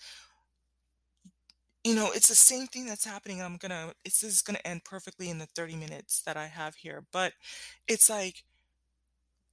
You 1.83 1.95
know, 1.95 2.11
it's 2.13 2.27
the 2.27 2.35
same 2.35 2.67
thing 2.67 2.85
that's 2.85 3.05
happening. 3.05 3.41
I'm 3.41 3.57
gonna, 3.57 3.93
this 4.03 4.23
is 4.23 4.41
gonna 4.41 4.59
end 4.65 4.83
perfectly 4.83 5.29
in 5.29 5.37
the 5.37 5.45
30 5.45 5.75
minutes 5.75 6.21
that 6.23 6.37
I 6.37 6.47
have 6.47 6.75
here. 6.75 7.05
But 7.11 7.33
it's 7.87 8.09
like, 8.09 8.43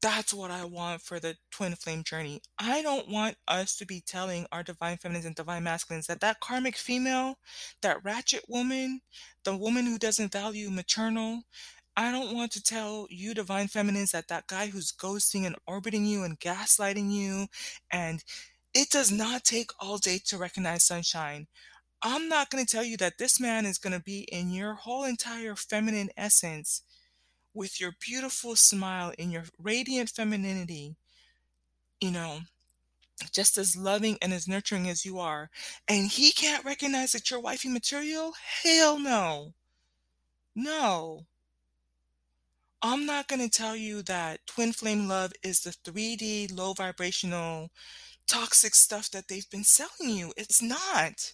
that's 0.05 0.35
what 0.35 0.51
I 0.51 0.67
want 0.67 1.01
for 1.01 1.19
the 1.19 1.35
twin 1.51 1.75
flame 1.77 2.05
journey. 2.05 2.43
I 2.59 2.83
don't 2.83 3.09
want 3.09 3.37
us 3.49 3.75
to 3.77 3.87
be 3.87 4.03
telling 4.07 4.47
our 4.53 4.63
divine 4.63 4.99
feminines 4.99 5.25
and 5.25 5.35
divine 5.35 5.65
masculines 5.65 6.09
that 6.09 6.21
that 6.21 6.41
karmic 6.41 6.77
female, 6.77 7.39
that 7.81 8.05
ratchet 8.05 8.45
woman, 8.47 9.01
the 9.45 9.57
woman 9.57 9.87
who 9.87 9.97
doesn't 9.97 10.31
value 10.31 10.69
maternal, 10.69 11.45
I 11.97 12.11
don't 12.11 12.35
want 12.35 12.53
to 12.53 12.63
tell 12.63 13.07
you 13.11 13.35
divine 13.35 13.69
feminines 13.69 14.11
that 14.13 14.29
that 14.29 14.47
guy 14.49 14.67
who's 14.67 14.93
ghosting 14.93 15.47
and 15.47 15.57
orbiting 15.67 16.05
you 16.05 16.25
and 16.25 16.39
gaslighting 16.41 17.11
you 17.13 17.47
and 17.91 18.23
it 18.75 18.91
does 18.91 19.13
not 19.13 19.45
take 19.45 19.71
all 19.81 19.99
day 19.99 20.19
to 20.27 20.37
recognize 20.39 20.85
sunshine. 20.85 21.47
I'm 22.03 22.29
not 22.29 22.51
going 22.51 22.65
to 22.65 22.71
tell 22.71 22.85
you 22.85 22.97
that 22.99 23.19
this 23.19 23.41
man 23.41 23.67
is 23.67 23.79
going 23.79 23.93
to 23.93 24.03
be 24.03 24.21
in 24.33 24.51
your 24.51 24.75
whole 24.75 25.05
entire 25.05 25.57
feminine 25.57 26.11
essence 26.17 26.83
with 27.55 27.81
your 27.81 27.93
beautiful 28.01 28.57
smile 28.57 29.13
in 29.19 29.31
your 29.31 29.45
radiant 29.59 30.11
femininity, 30.11 30.97
you 32.01 32.11
know, 32.11 32.41
just 33.33 33.59
as 33.59 33.77
loving 33.77 34.19
and 34.23 34.33
as 34.33 34.49
nurturing 34.49 34.89
as 34.89 35.05
you 35.05 35.19
are, 35.19 35.51
and 35.89 36.09
he 36.09 36.33
can't 36.33 36.65
recognize 36.65 37.13
that 37.13 37.31
you're 37.31 37.41
wifey 37.41 37.69
material? 37.69 38.35
Hell 38.63 38.99
no. 38.99 39.55
No. 40.57 41.27
I'm 42.87 43.07
not 43.07 43.29
going 43.29 43.41
to 43.41 43.49
tell 43.49 43.75
you 43.75 44.03
that 44.03 44.47
twin 44.47 44.75
flame 44.75 45.09
love 45.09 45.33
is 45.43 45.61
the 45.61 45.71
3D 45.71 46.55
low 46.55 46.75
vibrational 46.75 47.71
toxic 48.29 48.75
stuff 48.75 49.11
that 49.13 49.27
they've 49.27 49.49
been 49.49 49.65
selling 49.65 50.15
you. 50.15 50.35
It's 50.37 50.61
not. 50.61 51.33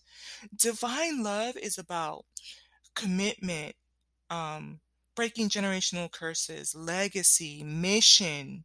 Divine 0.54 1.24
love 1.24 1.56
is 1.56 1.76
about 1.76 2.24
commitment, 2.94 3.74
um, 4.30 4.78
breaking 5.16 5.48
generational 5.48 6.08
curses, 6.08 6.72
legacy, 6.76 7.64
mission, 7.64 8.62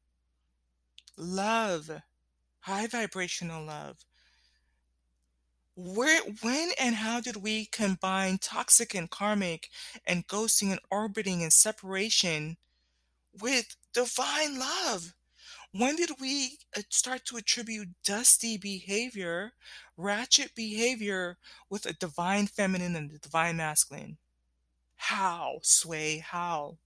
love, 1.17 1.89
high 2.60 2.86
vibrational 2.86 3.65
love. 3.65 3.98
Where, 5.76 6.21
when 6.43 6.69
and 6.80 6.93
how 6.93 7.19
did 7.19 7.38
we 7.38 7.65
combine 7.65 8.38
toxic 8.38 8.93
and 8.93 9.10
karmic 9.10 9.69
and 10.06 10.28
ghosting 10.28 10.69
and 10.69 10.80
orbiting 10.91 11.41
and 11.41 11.52
separation 11.52 12.58
with 13.41 13.76
divine 13.93 14.60
love? 14.60 15.13
When 15.71 15.95
did 15.98 16.12
we 16.21 16.58
uh, 16.78 16.82
start 16.89 17.26
to 17.26 17.38
attribute 17.38 17.89
dusty 18.04 18.58
behavior, 18.58 19.54
ratchet 19.98 20.56
behavior 20.56 21.38
with 21.69 21.86
a 21.86 21.93
divine 21.93 22.48
feminine 22.48 22.95
and 22.95 23.12
a 23.12 23.17
divine 23.19 23.58
masculine? 23.58 24.17
How, 24.95 25.60
Sway? 25.62 26.19
How? 26.19 26.78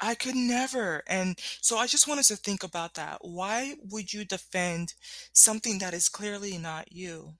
I 0.00 0.14
could 0.14 0.34
never. 0.34 1.02
And 1.06 1.38
so 1.60 1.78
I 1.78 1.86
just 1.86 2.08
wanted 2.08 2.24
to 2.26 2.36
think 2.36 2.62
about 2.62 2.94
that. 2.94 3.18
Why 3.22 3.76
would 3.90 4.12
you 4.12 4.24
defend 4.24 4.94
something 5.32 5.78
that 5.78 5.94
is 5.94 6.08
clearly 6.08 6.58
not 6.58 6.92
you? 6.92 7.34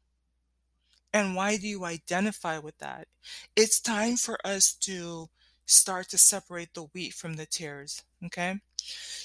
And 1.13 1.35
why 1.35 1.57
do 1.57 1.67
you 1.67 1.85
identify 1.85 2.59
with 2.59 2.77
that? 2.79 3.09
It's 3.57 3.81
time 3.81 4.17
for 4.17 4.39
us 4.47 4.73
to 4.81 5.31
start 5.67 6.09
to 6.11 6.19
separate 6.19 6.75
the 6.75 6.85
wheat 6.95 7.15
from 7.15 7.35
the 7.35 7.47
tares. 7.47 8.03
Okay. 8.25 8.57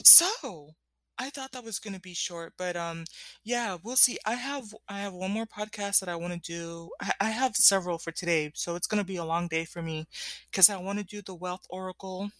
So 0.03 0.75
I 1.17 1.29
thought 1.29 1.51
that 1.53 1.63
was 1.63 1.79
going 1.79 1.93
to 1.93 1.99
be 2.01 2.13
short, 2.13 2.53
but 2.57 2.75
um, 2.75 3.05
yeah, 3.43 3.77
we'll 3.83 3.95
see. 3.95 4.17
I 4.25 4.35
have 4.35 4.73
I 4.89 4.99
have 5.01 5.13
one 5.13 5.31
more 5.31 5.45
podcast 5.45 5.99
that 5.99 6.09
I 6.09 6.15
want 6.15 6.33
to 6.33 6.39
do. 6.39 6.89
I, 7.01 7.11
I 7.21 7.29
have 7.31 7.55
several 7.55 7.97
for 7.99 8.11
today, 8.11 8.51
so 8.55 8.75
it's 8.75 8.87
going 8.87 9.01
to 9.01 9.07
be 9.07 9.17
a 9.17 9.25
long 9.25 9.47
day 9.47 9.65
for 9.65 9.81
me 9.81 10.07
because 10.51 10.69
I 10.69 10.77
want 10.77 10.99
to 10.99 11.05
do 11.05 11.21
the 11.21 11.35
wealth 11.35 11.65
oracle 11.69 12.31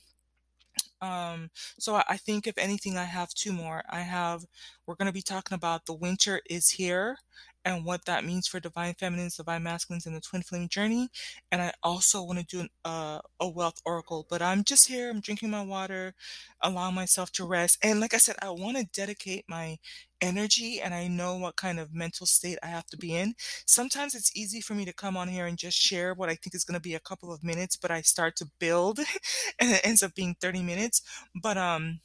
um, 1.02 1.50
so 1.80 1.96
I, 1.96 2.04
I 2.10 2.18
think 2.18 2.46
if 2.48 2.58
anything, 2.58 2.98
I 2.98 3.06
have 3.06 3.34
two 3.34 3.52
more. 3.52 3.84
I 3.90 4.02
have, 4.02 4.46
we're 4.86 4.96
going 4.96 5.08
to 5.08 5.14
be 5.14 5.22
talking 5.22 5.56
about 5.56 5.86
the 5.86 5.94
winter 5.94 6.42
is 6.50 6.70
here 6.70 7.18
and 7.64 7.86
what 7.86 8.06
that 8.06 8.26
means 8.26 8.48
for 8.48 8.60
divine 8.60 8.96
feminines, 8.96 9.38
divine 9.38 9.64
masculines, 9.64 10.06
and 10.06 10.16
the 10.16 10.22
twin 10.22 10.42
flame 10.42 10.68
journey. 10.68 11.10
And 11.52 11.62
I 11.62 11.74
also 11.84 12.24
want 12.24 12.40
to 12.40 12.46
do 12.46 12.62
an, 12.62 12.70
uh, 12.84 13.20
a 13.40 13.50
wealth 13.50 13.82
oracle, 13.86 14.26
but 14.30 14.42
I'm 14.42 14.64
just 14.64 14.88
here. 14.88 15.10
I'm 15.10 15.20
drinking 15.20 15.52
my 15.52 15.64
water, 15.64 16.14
allowing 16.62 16.96
myself 16.96 17.32
to 17.34 17.46
rest. 17.46 17.78
And 17.84 18.00
like 18.00 18.14
I 18.14 18.18
said, 18.18 18.36
I 18.42 18.50
want 18.50 18.78
to 18.78 18.86
dedicate 18.94 19.46
my 19.48 19.78
energy 20.22 20.80
and 20.80 20.94
I 20.94 21.08
know 21.08 21.38
what 21.38 21.56
kind 21.56 21.80
of 21.80 21.94
mental 21.94 22.26
state 22.26 22.58
I 22.64 22.68
have 22.68 22.86
to 22.88 22.98
be 22.98 23.16
in. 23.16 23.34
Sometimes 23.66 24.16
it's 24.16 24.36
easy 24.36 24.62
for 24.62 24.74
me 24.74 24.86
to 24.86 24.94
come 24.94 25.18
on 25.18 25.28
here 25.28 25.46
and 25.46 25.58
just 25.58 25.78
share 25.78 26.14
what 26.14 26.30
I 26.30 26.36
think 26.36 26.56
is 26.56 26.64
going 26.64 26.80
to 26.80 26.82
be 26.82 26.94
a 26.96 27.00
couple 27.00 27.34
of 27.34 27.44
minutes, 27.44 27.76
but 27.76 27.92
I 27.92 28.02
start 28.02 28.36
to 28.38 28.50
build 28.60 29.00
and 29.60 29.72
it 29.72 29.82
ends 29.84 30.04
up 30.04 30.16
being 30.16 30.36
30 30.40 30.62
minutes. 30.62 31.02
But, 31.42 31.58
um, 31.58 32.00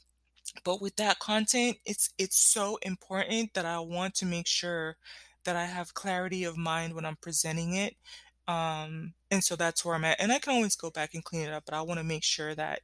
but 0.64 0.80
with 0.80 0.96
that 0.96 1.18
content, 1.18 1.78
it's 1.84 2.10
it's 2.18 2.38
so 2.38 2.78
important 2.82 3.52
that 3.54 3.66
I 3.66 3.80
want 3.80 4.14
to 4.16 4.26
make 4.26 4.46
sure 4.46 4.96
that 5.46 5.56
I 5.56 5.64
have 5.64 5.94
clarity 5.94 6.44
of 6.44 6.56
mind 6.56 6.94
when 6.94 7.06
I'm 7.06 7.16
presenting 7.16 7.74
it. 7.74 7.96
Um, 8.48 9.14
and 9.30 9.42
so 9.42 9.56
that's 9.56 9.84
where 9.84 9.94
I'm 9.94 10.04
at. 10.04 10.20
And 10.20 10.30
I 10.32 10.38
can 10.38 10.54
always 10.54 10.76
go 10.76 10.90
back 10.90 11.14
and 11.14 11.24
clean 11.24 11.42
it 11.42 11.52
up, 11.52 11.64
but 11.66 11.74
I 11.74 11.82
want 11.82 11.98
to 11.98 12.04
make 12.04 12.22
sure 12.22 12.54
that 12.54 12.80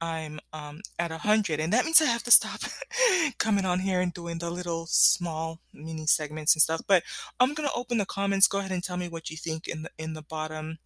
I'm 0.00 0.38
um, 0.52 0.80
at 0.98 1.10
a 1.10 1.18
hundred, 1.18 1.58
and 1.60 1.72
that 1.72 1.84
means 1.84 2.00
I 2.00 2.06
have 2.06 2.22
to 2.24 2.30
stop 2.30 2.60
coming 3.38 3.64
on 3.64 3.80
here 3.80 4.00
and 4.00 4.12
doing 4.12 4.38
the 4.38 4.50
little 4.50 4.86
small 4.88 5.60
mini 5.74 6.06
segments 6.06 6.54
and 6.54 6.62
stuff. 6.62 6.82
But 6.86 7.02
I'm 7.40 7.54
gonna 7.54 7.70
open 7.74 7.98
the 7.98 8.06
comments. 8.06 8.46
Go 8.46 8.58
ahead 8.58 8.70
and 8.70 8.82
tell 8.82 8.96
me 8.96 9.08
what 9.08 9.30
you 9.30 9.36
think 9.36 9.66
in 9.66 9.82
the 9.82 9.90
in 9.98 10.14
the 10.14 10.22
bottom, 10.22 10.78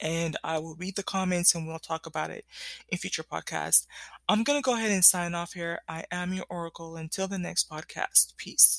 and 0.00 0.36
I 0.44 0.58
will 0.58 0.74
read 0.76 0.96
the 0.96 1.02
comments 1.02 1.54
and 1.54 1.66
we'll 1.66 1.78
talk 1.78 2.06
about 2.06 2.30
it 2.30 2.44
in 2.90 2.98
future 2.98 3.22
podcasts. 3.22 3.86
I'm 4.28 4.44
gonna 4.44 4.62
go 4.62 4.74
ahead 4.74 4.90
and 4.90 5.04
sign 5.04 5.34
off 5.34 5.54
here. 5.54 5.80
I 5.88 6.04
am 6.10 6.34
your 6.34 6.46
oracle. 6.50 6.96
Until 6.96 7.28
the 7.28 7.38
next 7.38 7.70
podcast. 7.70 8.36
Peace. 8.36 8.74